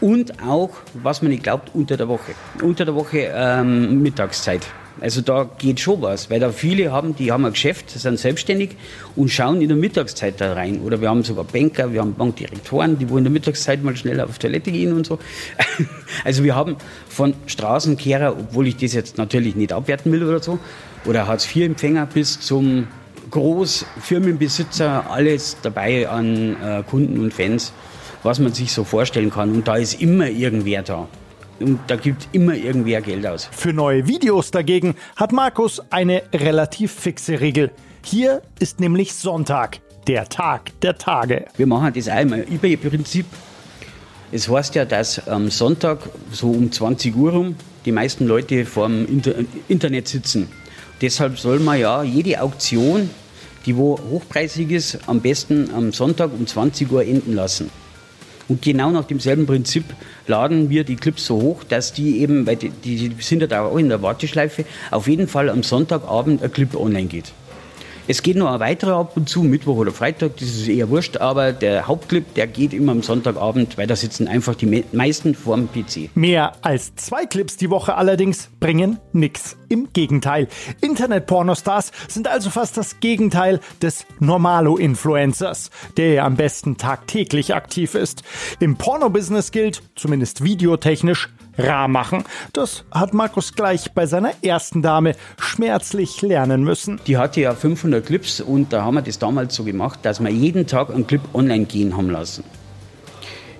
Und 0.00 0.40
auch, 0.44 0.70
was 0.94 1.22
man 1.22 1.32
nicht 1.32 1.42
glaubt, 1.42 1.72
unter 1.74 1.96
der 1.96 2.06
Woche. 2.06 2.36
Unter 2.62 2.84
der 2.84 2.94
Woche 2.94 3.32
ähm, 3.34 4.00
Mittagszeit. 4.00 4.64
Also 5.00 5.20
da 5.20 5.48
geht 5.58 5.80
schon 5.80 6.02
was, 6.02 6.30
weil 6.30 6.40
da 6.40 6.50
viele 6.50 6.92
haben, 6.92 7.14
die 7.14 7.30
haben 7.30 7.44
ein 7.44 7.52
Geschäft, 7.52 7.90
sind 7.90 8.18
selbstständig 8.18 8.70
und 9.16 9.28
schauen 9.28 9.60
in 9.62 9.68
der 9.68 9.76
Mittagszeit 9.76 10.40
da 10.40 10.52
rein. 10.52 10.80
Oder 10.80 11.00
wir 11.00 11.08
haben 11.08 11.22
sogar 11.22 11.44
Banker, 11.44 11.92
wir 11.92 12.00
haben 12.00 12.14
Bankdirektoren, 12.14 12.98
die 12.98 13.08
wollen 13.08 13.18
in 13.18 13.24
der 13.24 13.32
Mittagszeit 13.32 13.82
mal 13.82 13.96
schnell 13.96 14.20
auf 14.20 14.38
Toilette 14.38 14.72
gehen 14.72 14.92
und 14.92 15.06
so. 15.06 15.18
Also 16.24 16.42
wir 16.42 16.56
haben 16.56 16.76
von 17.08 17.34
Straßenkehrer, 17.46 18.32
obwohl 18.32 18.66
ich 18.66 18.76
das 18.76 18.92
jetzt 18.92 19.18
natürlich 19.18 19.54
nicht 19.54 19.72
abwerten 19.72 20.10
will 20.10 20.24
oder 20.24 20.42
so, 20.42 20.58
oder 21.04 21.26
Hartz-IV-Empfänger 21.26 22.06
bis 22.06 22.40
zum 22.40 22.88
Großfirmenbesitzer, 23.30 25.10
alles 25.10 25.58
dabei 25.62 26.08
an 26.08 26.56
äh, 26.62 26.82
Kunden 26.88 27.20
und 27.20 27.34
Fans, 27.34 27.72
was 28.22 28.38
man 28.38 28.52
sich 28.52 28.72
so 28.72 28.84
vorstellen 28.84 29.30
kann. 29.30 29.52
Und 29.52 29.68
da 29.68 29.76
ist 29.76 30.00
immer 30.00 30.28
irgendwer 30.28 30.82
da. 30.82 31.08
Und 31.60 31.80
da 31.88 31.96
gibt 31.96 32.28
immer 32.32 32.54
irgendwer 32.54 33.00
Geld 33.00 33.26
aus. 33.26 33.48
Für 33.50 33.72
neue 33.72 34.06
Videos 34.06 34.50
dagegen 34.50 34.94
hat 35.16 35.32
Markus 35.32 35.80
eine 35.90 36.22
relativ 36.32 36.92
fixe 36.92 37.40
Regel. 37.40 37.70
Hier 38.04 38.42
ist 38.60 38.80
nämlich 38.80 39.12
Sonntag, 39.14 39.80
der 40.06 40.28
Tag 40.28 40.78
der 40.80 40.96
Tage. 40.98 41.46
Wir 41.56 41.66
machen 41.66 41.92
das 41.94 42.08
einmal 42.08 42.40
über 42.40 42.66
ihr 42.66 42.76
Prinzip. 42.76 43.26
Es 44.30 44.48
heißt 44.48 44.74
ja, 44.74 44.84
dass 44.84 45.26
am 45.26 45.50
Sonntag 45.50 46.00
so 46.30 46.50
um 46.50 46.70
20 46.70 47.16
Uhr 47.16 47.32
rum 47.32 47.56
die 47.84 47.92
meisten 47.92 48.26
Leute 48.26 48.66
vorm 48.66 49.06
Inter 49.06 49.34
Internet 49.68 50.08
sitzen. 50.08 50.48
Deshalb 51.00 51.38
soll 51.38 51.60
man 51.60 51.80
ja 51.80 52.02
jede 52.02 52.40
Auktion, 52.40 53.08
die 53.64 53.76
wo 53.76 53.98
hochpreisig 54.10 54.70
ist, 54.70 54.98
am 55.06 55.20
besten 55.20 55.70
am 55.74 55.92
Sonntag 55.92 56.30
um 56.32 56.46
20 56.46 56.90
Uhr 56.90 57.04
enden 57.04 57.34
lassen. 57.34 57.70
Und 58.48 58.62
genau 58.62 58.90
nach 58.90 59.04
demselben 59.04 59.46
Prinzip 59.46 59.84
laden 60.26 60.70
wir 60.70 60.84
die 60.84 60.96
Clips 60.96 61.26
so 61.26 61.40
hoch, 61.40 61.64
dass 61.64 61.92
die 61.92 62.20
eben, 62.20 62.46
weil 62.46 62.56
die, 62.56 62.70
die 62.70 63.14
sind 63.20 63.40
ja 63.40 63.46
da 63.46 63.62
auch 63.62 63.76
in 63.76 63.90
der 63.90 64.02
Warteschleife, 64.02 64.64
auf 64.90 65.06
jeden 65.06 65.28
Fall 65.28 65.50
am 65.50 65.62
Sonntagabend 65.62 66.42
ein 66.42 66.50
Clip 66.50 66.74
online 66.74 67.06
geht. 67.06 67.32
Es 68.10 68.22
geht 68.22 68.36
noch 68.36 68.50
ein 68.50 68.58
weiterer 68.58 68.96
ab 68.96 69.18
und 69.18 69.28
zu, 69.28 69.42
Mittwoch 69.42 69.76
oder 69.76 69.92
Freitag, 69.92 70.38
das 70.38 70.48
ist 70.48 70.66
eher 70.66 70.88
wurscht, 70.88 71.18
aber 71.18 71.52
der 71.52 71.86
Hauptclip, 71.86 72.32
der 72.32 72.46
geht 72.46 72.72
immer 72.72 72.92
am 72.92 73.02
Sonntagabend, 73.02 73.76
weil 73.76 73.86
da 73.86 73.96
sitzen 73.96 74.28
einfach 74.28 74.54
die 74.54 74.82
meisten 74.92 75.34
vorm 75.34 75.68
PC. 75.68 76.08
Mehr 76.14 76.54
als 76.62 76.96
zwei 76.96 77.26
Clips 77.26 77.58
die 77.58 77.68
Woche 77.68 77.96
allerdings 77.96 78.48
bringen 78.60 78.98
nix. 79.12 79.58
Im 79.68 79.92
Gegenteil. 79.92 80.48
Internet-Pornostars 80.80 81.92
sind 82.08 82.28
also 82.28 82.48
fast 82.48 82.78
das 82.78 83.00
Gegenteil 83.00 83.60
des 83.82 84.06
Normalo-Influencers, 84.20 85.70
der 85.98 86.14
ja 86.14 86.24
am 86.24 86.36
besten 86.36 86.78
tagtäglich 86.78 87.54
aktiv 87.54 87.94
ist. 87.94 88.22
Im 88.58 88.76
Porno-Business 88.76 89.52
gilt, 89.52 89.82
zumindest 89.96 90.42
videotechnisch, 90.42 91.28
rar 91.58 91.88
machen. 91.88 92.24
Das 92.52 92.84
hat 92.90 93.12
Markus 93.12 93.54
gleich 93.54 93.92
bei 93.92 94.06
seiner 94.06 94.32
ersten 94.42 94.80
Dame 94.80 95.14
schmerzlich 95.40 96.22
lernen 96.22 96.62
müssen. 96.62 97.00
Die 97.06 97.16
hatte 97.16 97.40
ja 97.40 97.54
500 97.54 98.06
Clips 98.06 98.40
und 98.40 98.72
da 98.72 98.84
haben 98.84 98.94
wir 98.94 99.02
das 99.02 99.18
damals 99.18 99.54
so 99.54 99.64
gemacht, 99.64 100.00
dass 100.02 100.20
wir 100.20 100.30
jeden 100.30 100.66
Tag 100.66 100.90
einen 100.90 101.06
Clip 101.06 101.22
online 101.34 101.64
gehen 101.64 101.96
haben 101.96 102.10
lassen. 102.10 102.44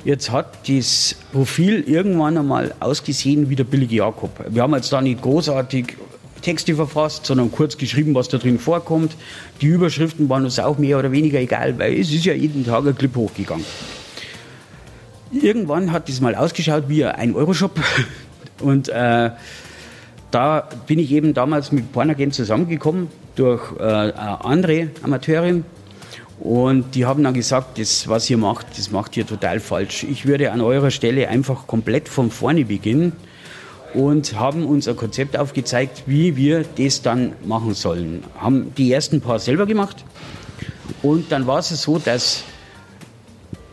Jetzt 0.05 0.31
hat 0.31 0.69
das 0.69 1.17
Profil 1.33 1.85
irgendwann 1.87 2.39
einmal 2.39 2.73
ausgesehen 2.81 3.51
wie 3.51 3.57
der 3.57 3.65
billige 3.65 3.97
Jakob. 3.97 4.31
Wir 4.49 4.63
haben 4.63 4.75
jetzt 4.75 4.93
da 4.93 5.01
nicht 5.03 5.21
großartig 5.21 5.97
Texte 6.41 6.77
verfasst, 6.77 7.27
sondern 7.27 7.51
kurz 7.51 7.77
geschrieben, 7.77 8.15
was 8.15 8.29
da 8.29 8.39
drin 8.39 8.59
vorkommt. 8.59 9.17
Die 9.61 9.67
Überschriften 9.67 10.29
waren 10.29 10.45
uns 10.45 10.59
auch 10.61 10.79
mehr 10.79 10.99
oder 10.99 11.11
weniger 11.11 11.41
egal, 11.41 11.79
weil 11.79 11.99
es 11.99 12.13
ist 12.13 12.25
ja 12.25 12.33
jeden 12.33 12.65
Tag 12.65 12.87
ein 12.87 12.97
Clip 12.97 13.15
hochgegangen. 13.15 13.65
Irgendwann 15.31 15.93
hat 15.93 16.09
das 16.09 16.21
mal 16.21 16.35
ausgeschaut 16.35 16.85
wie 16.89 17.05
ein 17.05 17.35
Euroshop. 17.35 17.79
Und 18.61 18.89
äh, 18.89 19.31
da 20.31 20.69
bin 20.87 20.99
ich 20.99 21.13
eben 21.13 21.35
damals 21.35 21.73
mit 21.73 21.93
Pornagent 21.93 22.35
zusammengekommen 22.35 23.09
durch 23.37 23.73
äh, 23.79 23.83
andere 23.83 24.89
Amateurin. 25.03 25.65
Und 26.41 26.95
die 26.95 27.05
haben 27.05 27.25
dann 27.25 27.35
gesagt, 27.35 27.79
das, 27.79 28.07
was 28.09 28.31
ihr 28.31 28.39
macht, 28.39 28.67
das 28.79 28.91
macht 28.91 29.17
ihr 29.17 29.27
total 29.27 29.59
falsch. 29.59 30.05
Ich 30.05 30.27
würde 30.27 30.53
an 30.53 30.61
eurer 30.61 30.91
Stelle 30.91 31.29
einfach 31.29 31.67
komplett 31.67 32.09
von 32.09 32.31
vorne 32.31 32.65
beginnen 32.65 33.13
und 33.95 34.39
haben 34.39 34.65
uns 34.65 34.87
ein 34.87 34.97
Konzept 34.97 35.37
aufgezeigt, 35.37 36.05
wie 36.07 36.37
wir 36.37 36.65
das 36.77 37.03
dann 37.03 37.33
machen 37.45 37.75
sollen. 37.75 38.23
Haben 38.39 38.73
die 38.77 38.93
ersten 38.93 39.21
paar 39.21 39.39
selber 39.39 39.67
gemacht. 39.67 40.05
Und 41.03 41.33
dann 41.33 41.47
war 41.47 41.59
es 41.59 41.69
so, 41.69 41.99
dass 41.99 42.45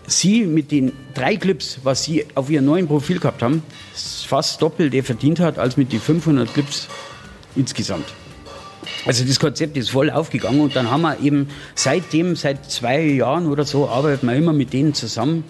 sie 0.07 0.45
mit 0.45 0.71
den 0.71 0.91
drei 1.13 1.35
Clips, 1.37 1.79
was 1.83 2.03
sie 2.03 2.25
auf 2.35 2.49
ihrem 2.49 2.65
neuen 2.65 2.87
Profil 2.87 3.19
gehabt 3.19 3.41
haben, 3.41 3.63
fast 3.93 4.61
doppelte 4.61 5.03
verdient 5.03 5.39
hat 5.39 5.59
als 5.59 5.77
mit 5.77 5.91
den 5.91 5.99
500 5.99 6.53
Clips 6.53 6.87
insgesamt. 7.55 8.05
Also 9.05 9.23
das 9.23 9.39
Konzept 9.39 9.77
ist 9.77 9.91
voll 9.91 10.09
aufgegangen 10.09 10.61
und 10.61 10.75
dann 10.75 10.89
haben 10.89 11.01
wir 11.01 11.19
eben 11.21 11.49
seitdem, 11.75 12.35
seit 12.35 12.69
zwei 12.71 13.01
Jahren 13.01 13.47
oder 13.47 13.63
so, 13.63 13.87
arbeiten 13.87 14.27
wir 14.27 14.35
immer 14.35 14.53
mit 14.53 14.73
denen 14.73 14.93
zusammen 14.93 15.43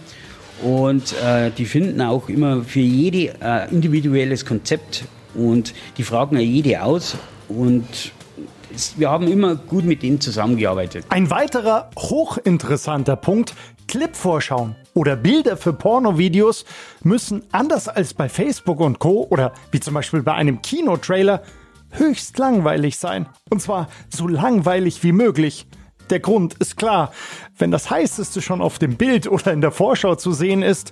und 0.61 1.13
äh, 1.23 1.51
die 1.57 1.65
finden 1.65 2.01
auch 2.01 2.29
immer 2.29 2.63
für 2.63 2.79
jede 2.79 3.33
äh, 3.41 3.69
individuelles 3.71 4.45
Konzept 4.45 5.05
und 5.33 5.73
die 5.97 6.03
fragen 6.03 6.35
ja 6.37 6.41
jede 6.41 6.81
aus 6.83 7.15
und 7.47 7.85
wir 8.97 9.10
haben 9.10 9.28
immer 9.28 9.56
gut 9.56 9.86
mit 9.86 10.04
denen 10.04 10.21
zusammengearbeitet. 10.21 11.06
Ein 11.10 11.30
weiterer 11.30 11.89
hochinteressanter 11.97 13.15
Punkt, 13.15 13.54
Clipvorschauen 13.88 14.75
oder 14.93 15.15
Bilder 15.15 15.58
für 15.58 15.73
Pornovideos 15.73 16.65
müssen 17.04 17.43
anders 17.51 17.88
als 17.88 18.13
bei 18.13 18.30
Facebook 18.30 18.80
und 18.80 18.99
Co. 18.99 19.28
oder 19.30 19.54
wie 19.71 19.80
zum 19.80 19.93
Beispiel 19.93 20.23
bei 20.23 20.34
einem 20.34 20.62
Kinotrailer 20.62 21.43
höchst 21.91 22.38
langweilig 22.38 22.97
sein. 22.97 23.28
Und 23.49 23.62
zwar 23.62 23.88
so 24.10 24.28
langweilig 24.28 25.04
wie 25.04 25.12
möglich. 25.12 25.67
Der 26.10 26.19
Grund 26.19 26.56
ist 26.56 26.78
klar. 26.78 27.12
Wenn 27.58 27.71
das 27.71 27.89
heißeste 27.89 28.41
schon 28.41 28.62
auf 28.62 28.78
dem 28.78 28.95
Bild 28.95 29.28
oder 29.28 29.51
in 29.51 29.62
der 29.62 29.71
Vorschau 29.71 30.15
zu 30.15 30.34
sehen 30.34 30.62
ist, 30.62 30.91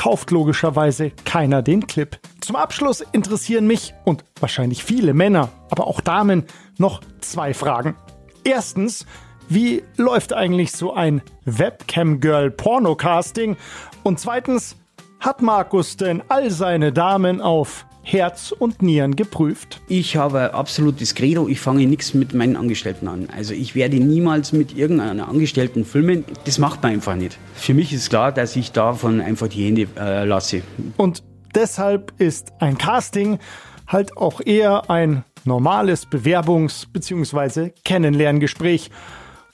kauft 0.00 0.30
logischerweise 0.30 1.10
keiner 1.26 1.60
den 1.60 1.86
Clip. 1.86 2.18
Zum 2.40 2.56
Abschluss 2.56 3.04
interessieren 3.12 3.66
mich 3.66 3.92
und 4.06 4.24
wahrscheinlich 4.40 4.82
viele 4.82 5.12
Männer, 5.12 5.50
aber 5.68 5.86
auch 5.86 6.00
Damen 6.00 6.46
noch 6.78 7.02
zwei 7.20 7.52
Fragen. 7.52 7.96
Erstens, 8.42 9.04
wie 9.50 9.84
läuft 9.98 10.32
eigentlich 10.32 10.72
so 10.72 10.94
ein 10.94 11.20
Webcam-Girl-Pornocasting? 11.44 13.58
Und 14.02 14.18
zweitens, 14.18 14.76
hat 15.20 15.42
Markus 15.42 15.98
denn 15.98 16.22
all 16.28 16.50
seine 16.50 16.94
Damen 16.94 17.42
auf 17.42 17.84
Herz 18.02 18.52
und 18.52 18.82
Nieren 18.82 19.14
geprüft. 19.14 19.80
Ich 19.88 20.16
habe 20.16 20.54
absolutes 20.54 21.14
Credo, 21.14 21.48
ich 21.48 21.60
fange 21.60 21.86
nichts 21.86 22.14
mit 22.14 22.34
meinen 22.34 22.56
Angestellten 22.56 23.08
an. 23.08 23.28
Also 23.34 23.54
ich 23.54 23.74
werde 23.74 23.96
niemals 23.96 24.52
mit 24.52 24.76
irgendeiner 24.76 25.28
Angestellten 25.28 25.84
filmen. 25.84 26.24
Das 26.44 26.58
macht 26.58 26.82
man 26.82 26.92
einfach 26.92 27.14
nicht. 27.14 27.38
Für 27.54 27.74
mich 27.74 27.92
ist 27.92 28.08
klar, 28.10 28.32
dass 28.32 28.56
ich 28.56 28.72
davon 28.72 29.20
einfach 29.20 29.48
die 29.48 29.66
Hände 29.66 29.86
äh, 29.98 30.24
lasse. 30.24 30.62
Und 30.96 31.22
deshalb 31.54 32.12
ist 32.18 32.52
ein 32.58 32.78
Casting 32.78 33.38
halt 33.86 34.16
auch 34.16 34.40
eher 34.40 34.88
ein 34.90 35.24
normales 35.44 36.06
Bewerbungs- 36.06 36.86
bzw. 36.92 37.70
Kennenlerngespräch 37.84 38.90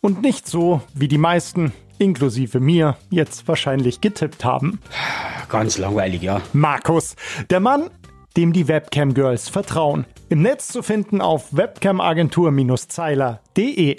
und 0.01 0.23
nicht 0.23 0.47
so, 0.47 0.83
wie 0.95 1.09
die 1.09 1.19
meisten, 1.19 1.73
inklusive 1.99 2.61
mir, 2.61 2.97
jetzt 3.11 3.49
wahrscheinlich 3.49 4.01
getippt 4.01 4.45
haben. 4.45 4.81
Ganz 5.49 5.79
langweilig, 5.79 6.23
ja. 6.23 6.41
Markus, 6.53 7.17
der 7.51 7.61
Mann, 7.61 7.91
dem 8.37 8.53
die 8.53 8.69
Webcam 8.69 9.15
Girls 9.15 9.49
vertrauen. 9.49 10.05
Im 10.29 10.43
Netz 10.43 10.69
zu 10.69 10.83
finden 10.83 11.21
auf 11.21 11.57
webcamagentur-zeiler.de. 11.57 13.97